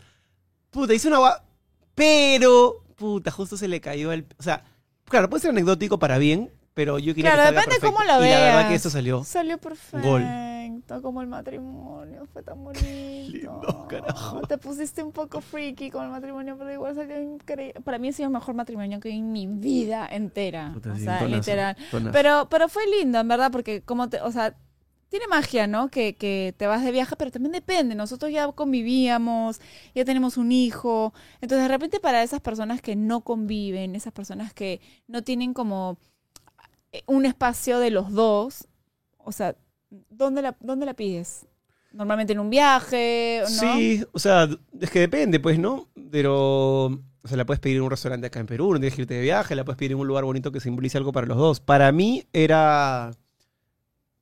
[0.72, 1.44] puta, hice una agua,
[1.94, 4.26] pero, puta, justo se le cayó el...
[4.40, 4.64] O sea,
[5.08, 7.96] claro, puede ser anecdótico para bien, pero yo quería Claro, que depende perfecto.
[7.96, 8.68] cómo lo Y la verdad veas.
[8.70, 9.24] que esto salió.
[9.24, 10.24] Salió perfecto, Gol.
[11.02, 12.86] como el matrimonio, fue tan bonito.
[12.86, 14.42] Lindo, carajo.
[14.42, 17.82] Te pusiste un poco freaky con el matrimonio, pero igual salió increíble.
[17.84, 20.72] Para mí ha sido el mejor matrimonio que vi en mi vida entera.
[20.74, 21.78] Puta, o sí, sea, tonazo, literal.
[21.90, 22.12] tonazo.
[22.12, 24.56] Pero, pero fue lindo, en verdad, porque como te, o sea,
[25.08, 25.88] tiene magia, ¿no?
[25.90, 27.96] Que, que te vas de viaje, pero también depende.
[27.96, 29.62] Nosotros ya convivíamos,
[29.94, 31.14] ya tenemos un hijo.
[31.40, 35.98] Entonces, de repente, para esas personas que no conviven, esas personas que no tienen como
[37.06, 38.68] un espacio de los dos,
[39.18, 39.56] o sea,
[40.10, 41.46] ¿dónde la, dónde la pides?
[41.92, 43.44] Normalmente en un viaje.
[43.48, 45.88] Sí, o sea, es que depende, pues, ¿no?
[46.12, 49.04] Pero, o sea, la puedes pedir en un restaurante acá en Perú, no tienes que
[49.04, 51.38] irte de viaje, la puedes pedir en un lugar bonito que simbolice algo para los
[51.38, 51.60] dos.
[51.60, 53.12] Para mí era...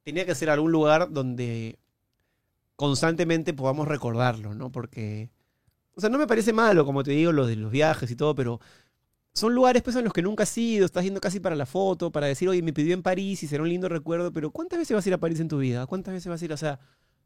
[0.04, 1.80] Tenía que ser algún lugar donde
[2.76, 4.72] constantemente podamos recordarlo, ¿no?
[4.72, 5.30] Porque,
[5.96, 8.36] o sea, no me parece malo, como te digo, lo de los viajes y todo,
[8.36, 8.60] pero
[9.34, 12.12] son lugares pues en los que nunca has ido, estás yendo casi para la foto,
[12.12, 14.94] para decir, oye, me pidió en París y será un lindo recuerdo, pero ¿cuántas veces
[14.96, 15.86] vas a ir a París en tu vida?
[15.88, 16.54] ¿Cuántas veces vas a ir?
[16.54, 16.80] O sea,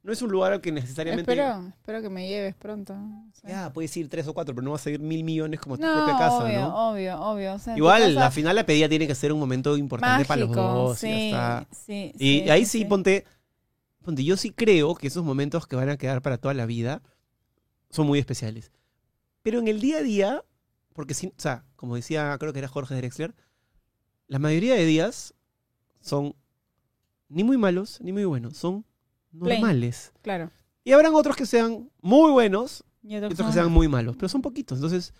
[0.04, 1.30] no es un lugar al que necesariamente...
[1.34, 2.94] Espero, espero que me lleves pronto.
[2.94, 3.50] o sea.
[3.50, 5.84] Ya, puedes ir tres o cuatro, pero no vas a ir mil millones como tu
[5.84, 6.92] No, propia casa, obvio, ¿no?
[6.92, 7.54] obvio, obvio.
[7.56, 10.42] O sea, tu Igual, la final la pedida tiene que ser un momento importante para
[10.42, 11.04] los dos.
[11.04, 11.68] y sí, ya está.
[11.86, 12.86] sí, Y sí, ahí sí, sí, sí.
[12.86, 13.26] ponte,
[14.04, 17.02] ponte, yo sí creo que esos momentos que van a quedar para toda la vida
[17.90, 18.72] son muy especiales.
[19.42, 20.44] Pero en el día a día,
[20.98, 23.36] porque sí, o sea, como decía, creo que era Jorge Drexler,
[24.26, 25.36] la mayoría de días
[26.02, 26.36] son
[27.30, 28.84] ni muy malos ni muy buenos, son
[29.30, 29.62] Plain.
[29.62, 30.12] normales.
[30.24, 30.50] Claro.
[30.84, 34.28] Y habrán otros que sean muy buenos Y y otros que sean muy malos, pero
[34.28, 34.80] son poquitos.
[34.80, 35.14] Entonces,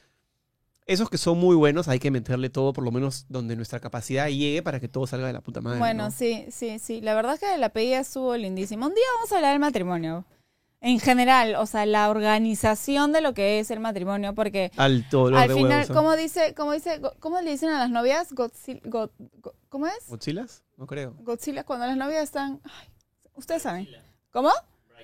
[0.88, 4.30] esos que son muy buenos hay que meterle todo, por lo menos donde nuestra capacidad
[4.30, 5.78] llegue para que todo salga de la puta madre.
[5.78, 6.12] Bueno, ¿no?
[6.12, 7.02] sí, sí, sí.
[7.02, 8.88] La verdad que la pedida estuvo lindísima.
[8.88, 10.26] Un día vamos a hablar del matrimonio.
[10.80, 15.50] En general, o sea, la organización de lo que es el matrimonio, porque Alto al
[15.52, 15.90] final, huevos.
[15.90, 15.94] ¿eh?
[15.94, 18.32] ¿cómo dice, cómo dice, go- cómo le dicen a las novias?
[18.34, 19.10] Godzilla, God-
[19.42, 20.08] go- ¿Cómo es?
[20.08, 20.64] ¿Godzillas?
[20.78, 21.16] No creo.
[21.20, 22.88] Godzilla, cuando las novias están, ay,
[23.34, 23.88] ustedes saben,
[24.32, 24.52] ¿cómo?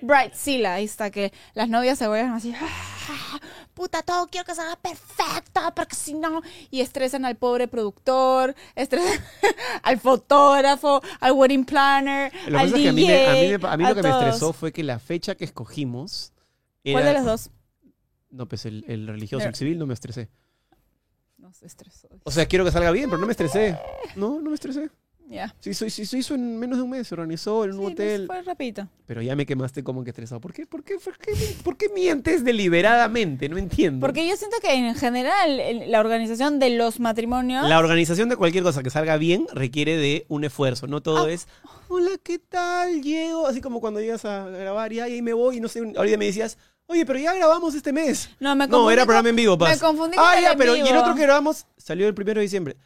[0.02, 3.40] Brightzilla, ahí está, que las novias se vuelven así, "Ah,
[3.74, 9.12] puta, todo quiero que salga perfecto, porque si no, y estresan al pobre productor, estresan
[9.82, 13.26] al fotógrafo, al wedding planner, Lo que al pasa es que a mí, DJ, me-
[13.26, 16.32] a mí, me- a mí lo que me estresó fue que la fecha que escogimos
[16.82, 16.94] era...
[17.00, 17.50] ¿Cuál de los dos?
[18.30, 20.28] No, pues el, el religioso, Pero- el civil, no me estresé.
[21.38, 22.08] No se estresó.
[22.24, 23.78] O sea, quiero que salga bien, pero no me estresé.
[24.16, 24.88] No, no me estresé.
[25.34, 25.54] Ya.
[25.58, 27.92] Sí, sí, sí, se hizo en menos de un mes, se organizó en un Sí,
[27.92, 28.26] hotel.
[28.26, 28.88] pues fue rapidito.
[29.06, 30.40] Pero ya me quemaste como que estresado.
[30.40, 30.64] ¿Por qué?
[30.66, 30.94] ¿Por qué?
[31.02, 31.32] ¿Por qué,
[31.64, 33.48] por qué mientes deliberadamente?
[33.48, 34.00] No entiendo.
[34.06, 37.68] Porque yo siento que en general el- la organización de los matrimonios...
[37.68, 40.86] La organización de cualquier cosa que salga bien requiere de un esfuerzo.
[40.86, 41.02] No Ah.
[41.02, 41.48] todo es,
[41.88, 43.02] hola, ¿qué tal?
[43.02, 43.46] Llego.
[43.46, 46.26] Así como cuando llegas a grabar y ahí me voy y no sé, ahorita me
[46.26, 48.30] decías, oye, pero ya grabamos este mes.
[48.40, 49.74] No, me No, confundí era con- programa en vivo, Paz.
[49.74, 51.00] Me confundí con Ah, el ya, pero y el vivo.
[51.00, 52.76] otro que grabamos salió el primero de diciembre.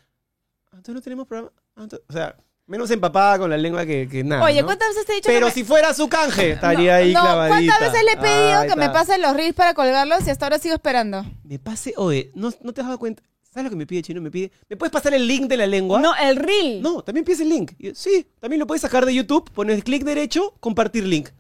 [0.71, 1.53] Ah, Entonces no tenemos programa.
[1.79, 4.45] Ah, entonces- o sea, menos empapada con la lengua que, que nada.
[4.45, 4.67] Oye, ¿no?
[4.67, 7.21] ¿cuántas veces te he dicho Pero que me- si fuera su canje, estaría ahí no,
[7.23, 7.73] clavadita.
[7.79, 8.93] ¿cuántas veces le he pedido Ahí que me está.
[8.93, 11.25] pase los reels para colgarlos y hasta ahora sigo esperando?
[11.45, 13.23] Me pase, oye, ¿no, no te has dado cuenta?
[13.43, 14.21] ¿Sabes lo que me pide Chino?
[14.21, 16.01] Me pide, ¿me puedes pasar el link de la lengua?
[16.01, 16.83] No, el reel.
[16.83, 17.73] No, también pides el link.
[17.79, 21.31] Yo, sí, también lo puedes sacar de YouTube, pones clic derecho, compartir link.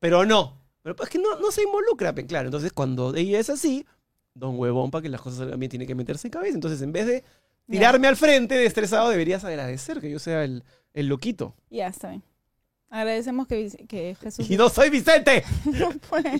[0.00, 0.58] Pero no.
[0.82, 2.48] Pero es que no, no se involucra, claro.
[2.48, 3.86] Entonces, cuando ella es así,
[4.34, 6.54] don huevón, para que las cosas bien, tiene que meterse en cabeza.
[6.56, 7.22] Entonces, en vez de
[7.68, 11.54] tirarme al frente de estresado, deberías agradecer que yo sea el, el loquito.
[11.70, 12.22] Ya, está bien.
[12.90, 14.50] Agradecemos que, que Jesús...
[14.50, 15.44] Y no soy Vicente.
[15.64, 16.30] No puedo.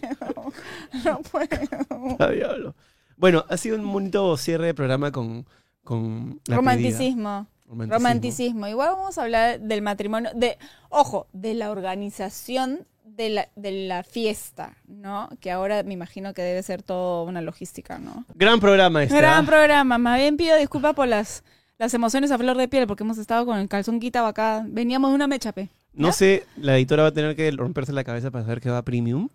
[1.05, 2.31] No puedo.
[2.31, 2.75] Diablo.
[3.17, 5.47] Bueno, ha sido un bonito cierre de programa con,
[5.83, 6.57] con la.
[6.57, 7.47] Romanticismo.
[7.67, 7.95] Romanticismo.
[7.95, 8.69] Romanticismo.
[8.69, 10.59] Igual vamos a hablar del matrimonio, de,
[10.91, 15.29] ojo, de la organización de la, de la fiesta, ¿no?
[15.41, 18.25] Que ahora me imagino que debe ser todo una logística, ¿no?
[18.35, 19.17] Gran programa este.
[19.17, 19.47] Gran ¿ah?
[19.47, 19.99] programa.
[19.99, 21.45] Más bien pido disculpas por las,
[21.79, 24.65] las emociones a flor de piel, porque hemos estado con el calzón quitado acá.
[24.67, 25.69] Veníamos de una mechape.
[25.95, 28.79] No sé, la editora va a tener que romperse la cabeza para saber que va
[28.79, 29.29] a Premium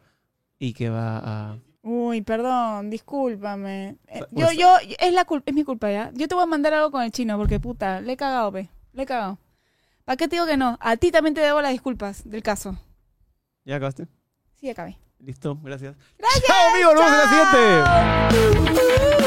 [0.57, 1.57] y que va a...
[1.83, 3.97] Uy, perdón, discúlpame.
[4.07, 6.11] Eh, yo, está- yo, es la culpa, es mi culpa, ¿ya?
[6.15, 8.69] Yo te voy a mandar algo con el chino, porque puta, le he cagado, pe.
[8.93, 9.37] Le he cagado.
[10.03, 10.77] ¿Para qué te digo que no?
[10.81, 12.77] A ti también te debo las disculpas del caso.
[13.67, 14.07] ¿Ya acabaste?
[14.55, 14.97] Sí, acabé.
[15.19, 15.97] Listo, gracias.
[16.17, 16.45] Gracias.
[16.47, 16.93] ¡Chao, amigos!
[16.93, 19.26] ¡Nos vemos en la siguiente!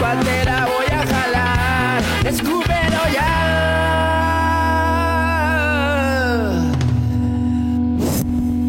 [0.00, 2.02] Voy a jalar.
[2.24, 3.34] Escúpelo ya.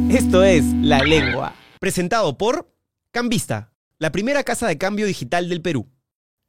[0.09, 2.73] Esto es La Lengua, presentado por
[3.11, 5.87] Cambista, la primera casa de cambio digital del Perú.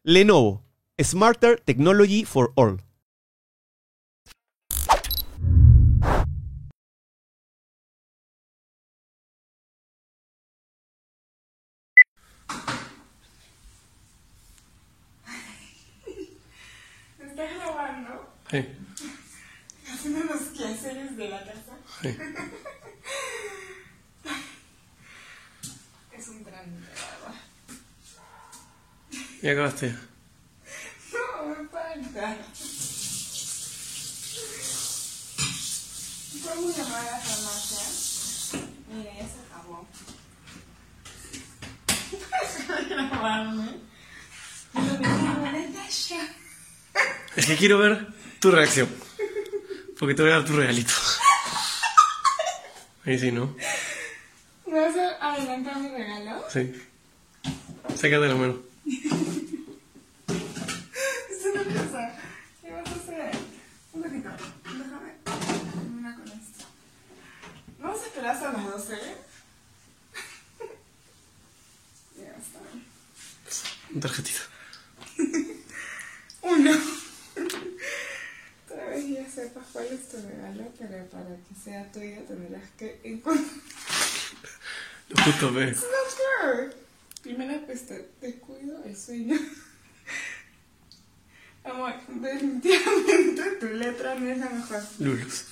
[0.02, 0.64] Lenovo,
[0.98, 2.82] Smarter Technology for All.
[18.50, 18.66] Sí,
[19.88, 21.78] Haciendo los quehaceres de la casa.
[22.02, 22.16] sí.
[26.18, 27.34] Es un la verdad.
[29.42, 29.94] Ya acabaste.
[31.12, 32.36] No, me falta.
[36.42, 37.84] Podemos llamar a la farmacia.
[38.92, 39.86] Mira, ya se acabó.
[42.88, 43.80] Grabarme.
[47.36, 48.88] Es que quiero ver tu reacción.
[49.98, 50.94] Porque te voy a dar tu regalito.
[53.04, 53.54] Ahí sí, ¿no?
[54.66, 56.44] ¿Me vas a adelantar mi regalo?
[56.50, 56.72] Sí.
[57.90, 58.58] Sácate la mano.
[58.86, 59.04] Es
[61.44, 62.18] una cosa.
[62.62, 63.30] ¿Qué vas a hacer?
[63.92, 64.30] Un poquito.
[64.64, 65.12] Déjame
[65.72, 66.64] terminar con esto.
[67.78, 68.94] Vamos a esperar hasta las 12.
[72.16, 72.60] Ya está.
[73.94, 74.40] Un tarjetita.
[76.42, 76.99] Uno.
[79.40, 83.46] Sepas cuál es tu regalo, pero para que sea tuyo tendrás que encontrar.
[85.08, 85.70] Lo justo ve.
[85.70, 86.76] It's not fair.
[87.22, 89.38] Primera pista, descuido el sueño.
[91.64, 94.82] Amor, definitivamente tu letra no es la mejor.
[94.98, 95.46] Lulus.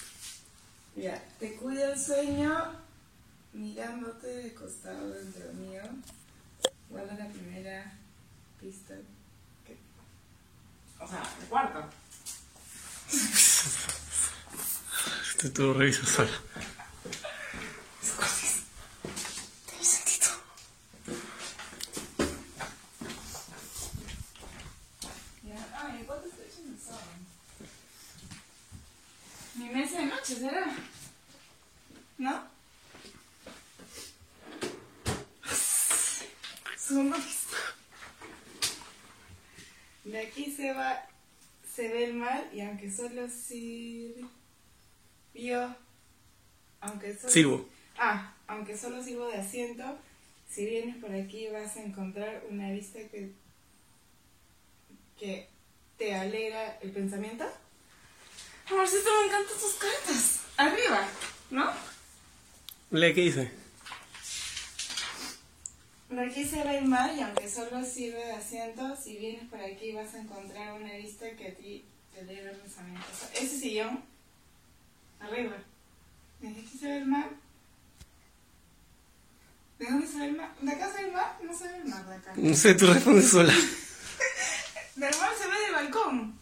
[0.95, 2.71] Ya, te cuida el sueño
[3.55, 5.81] mirándote de costado dentro mío.
[6.91, 7.91] Guarda la primera
[8.61, 8.97] pista.
[11.01, 11.89] O sea, el cuarto.
[15.31, 16.31] Esto tú lo revisas sola.
[19.67, 20.29] Tiene sentido.
[25.43, 27.03] Ya, ay, ¿cuánto estoy echando el sábado?
[29.55, 30.67] Mi mesa de noche será.
[32.19, 32.59] ¿No?
[40.05, 41.07] De aquí se va,
[41.79, 44.27] se ve el mar y aunque solo sirvió,
[46.81, 47.69] aunque solo Sirvo.
[47.97, 49.85] Ah, aunque solo sirvo de asiento,
[50.51, 53.31] si vienes por aquí vas a encontrar una vista que,
[55.21, 55.49] que
[55.97, 57.45] te alegra el pensamiento.
[58.69, 60.41] Amorcito, me encantan tus cartas.
[60.57, 61.09] Arriba,
[61.51, 61.71] ¿no?
[62.91, 63.53] Lee, ¿qué dice?
[66.09, 69.61] Por aquí se ve el mar y aunque solo sirve de asiento, si vienes por
[69.61, 71.85] aquí vas a encontrar una vista que a ti
[72.15, 73.07] te alegra el pensamiento.
[73.35, 74.03] Ese sillón,
[75.21, 75.57] arriba.
[76.41, 77.29] Desde aquí se ve el mar.
[79.79, 80.55] ¿De dónde se ve el mar?
[80.61, 81.39] ¿De acá se ve el mar?
[81.43, 82.33] No se ve el mar de acá.
[82.37, 83.53] No sé, tú respondes sola.
[84.97, 86.39] Del mar se ve del balcón.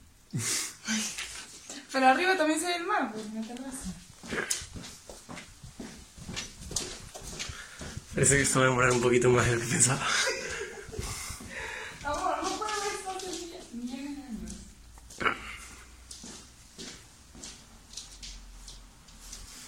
[1.92, 3.92] Pero arriba también se ve el mar, pues, en la terraza.
[8.16, 10.06] Parece que esto va a demorar un poquito más de lo que pensaba.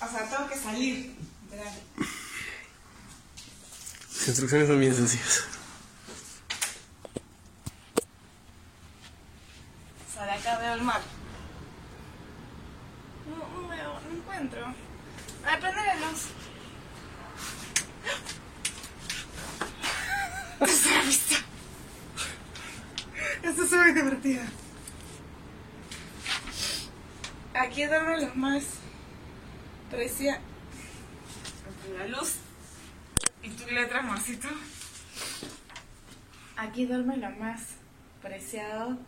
[0.01, 1.14] O sea, tengo que salir.
[4.16, 5.44] Las instrucciones son bien sencillas.
[10.09, 11.03] O sea, de acá veo el mar.
[13.28, 14.74] No, no veo, no encuentro.
[15.44, 16.28] A ver, prende la luz.
[20.61, 21.36] Esta es la vista.
[23.42, 23.66] Esto
[24.33, 24.51] es.
[27.55, 28.64] Aquí duermen los más
[29.91, 30.41] precia
[31.99, 32.35] la luz
[33.43, 34.49] y tu letra, amorcito.
[36.57, 37.76] Aquí duerme lo más
[38.22, 38.99] preciado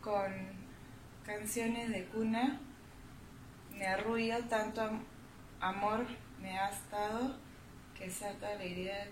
[0.00, 0.32] con
[1.26, 2.60] canciones de cuna.
[3.72, 5.04] Me arrullo, tanto am-
[5.60, 6.06] amor
[6.40, 7.36] me has dado
[7.98, 9.06] que salta la alegría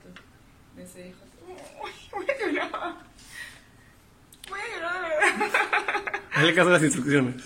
[0.76, 1.24] de tu hijo.
[1.82, 2.26] Uy, Voy
[4.61, 6.20] a llorar de verdad.
[6.35, 7.37] Hazle caso a las instrucciones.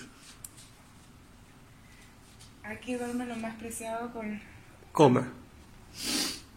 [2.64, 4.40] Aquí duerme lo más preciado con
[4.92, 5.28] Coma.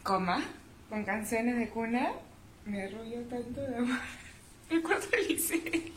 [0.02, 0.42] coma,
[0.90, 2.14] con canciones de cuna.
[2.66, 4.00] Me arrullo tanto de amor.
[4.70, 5.94] El cuarto de Licey.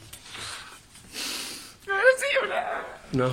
[1.86, 3.00] Ahora sí llorar.
[3.12, 3.28] No a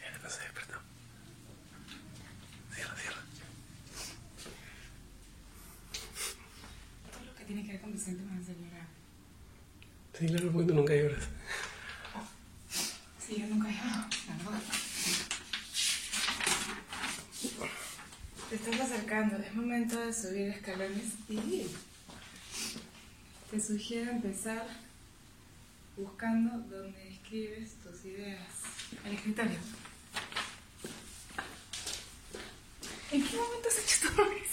[0.00, 0.78] Ya, no se despertó.
[2.74, 3.20] Cierra, cierra.
[7.12, 7.44] Todo lo que
[8.08, 8.86] me hace llorar.
[10.18, 11.24] Sí, claro, porque tú nunca lloras.
[13.18, 14.08] Sí, yo nunca verdad.
[18.48, 21.66] Te estás acercando, es momento de subir escalones y
[23.50, 24.66] te sugiero empezar
[25.96, 28.48] buscando donde escribes tus ideas.
[29.04, 29.58] El escritorio.
[33.12, 34.50] ¿En qué momento has hecho todo esto?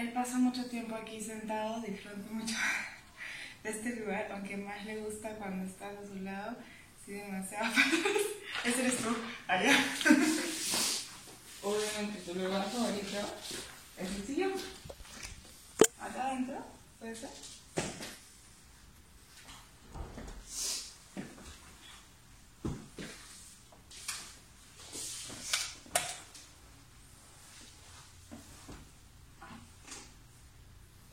[0.11, 2.55] pasa mucho tiempo aquí sentado, disfruta mucho
[3.63, 6.55] de este lugar, aunque más le gusta cuando estás a su lado.
[7.05, 7.73] Sí, demasiado.
[8.63, 9.15] Ese eres tú,
[9.47, 9.75] allá.
[11.63, 13.17] Obviamente tu lugar favorito
[13.97, 14.53] es el sillón.
[15.99, 16.65] Acá adentro,
[16.99, 17.15] puede.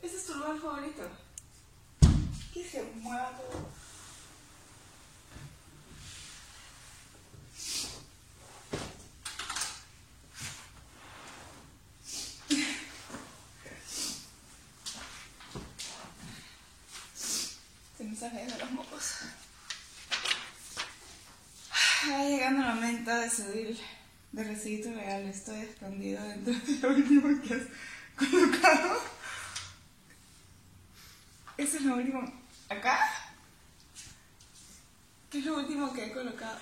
[0.01, 1.03] Ese es tu lugar favorito.
[2.53, 3.67] Que se mueva todo.
[17.97, 19.03] Se me están cayendo los mocos.
[22.11, 23.79] Va llegando el momento de subir,
[24.33, 25.29] de recibir tu regalo.
[25.29, 27.61] Estoy escondido dentro de lo último que has
[28.17, 29.01] colocado.
[31.57, 32.33] Eso es lo último.
[32.67, 32.99] ¿Acá?
[35.31, 36.59] ¿Qué es lo último que he colocado?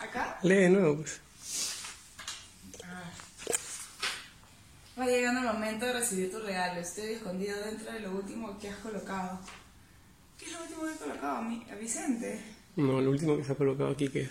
[0.00, 0.40] ¿Acá?
[0.42, 1.20] Lee de nuevo, pues.
[4.98, 6.80] Va llegando el momento de recibir tu regalo.
[6.80, 9.38] Estoy escondido dentro de lo último que has colocado.
[10.74, 11.36] ¿Qué último que he colocado?
[11.36, 11.64] ¿A, mí?
[11.70, 12.40] ¿A Vicente?
[12.76, 14.30] No, lo último que se ha colocado aquí, que es?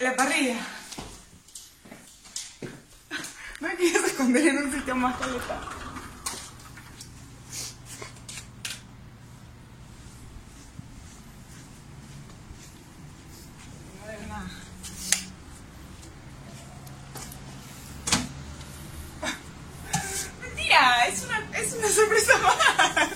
[0.00, 0.58] La parrilla.
[3.58, 5.70] No me quieres esconder en un sitio más colocado.
[14.04, 14.46] No hay nada.
[20.42, 23.10] Mentira, es una, es una sorpresa más.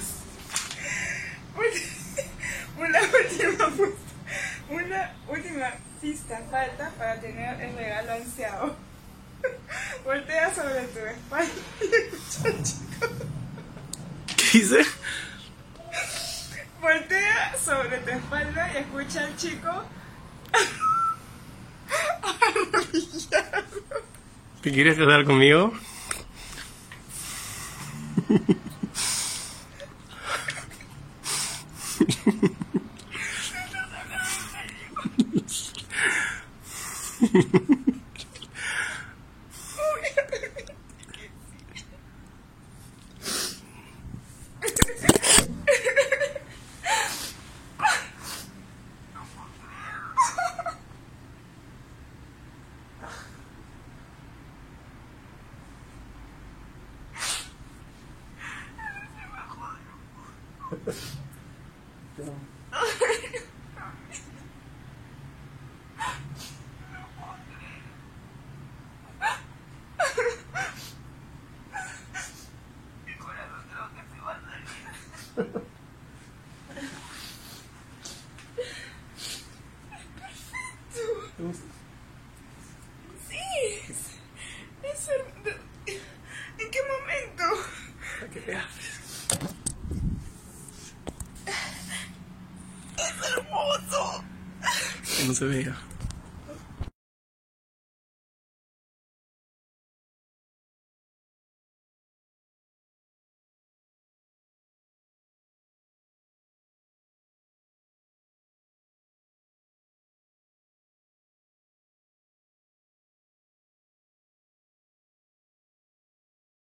[2.79, 3.87] Una última pista,
[4.71, 8.77] una última pista falta para tener el regalo ansiado.
[10.05, 13.07] Voltea sobre tu espalda y escucha al chico.
[14.37, 14.87] ¿Qué dice?
[16.81, 19.85] Voltea sobre tu espalda y escucha al chico.
[24.63, 25.75] ¿Te quieres casar conmigo?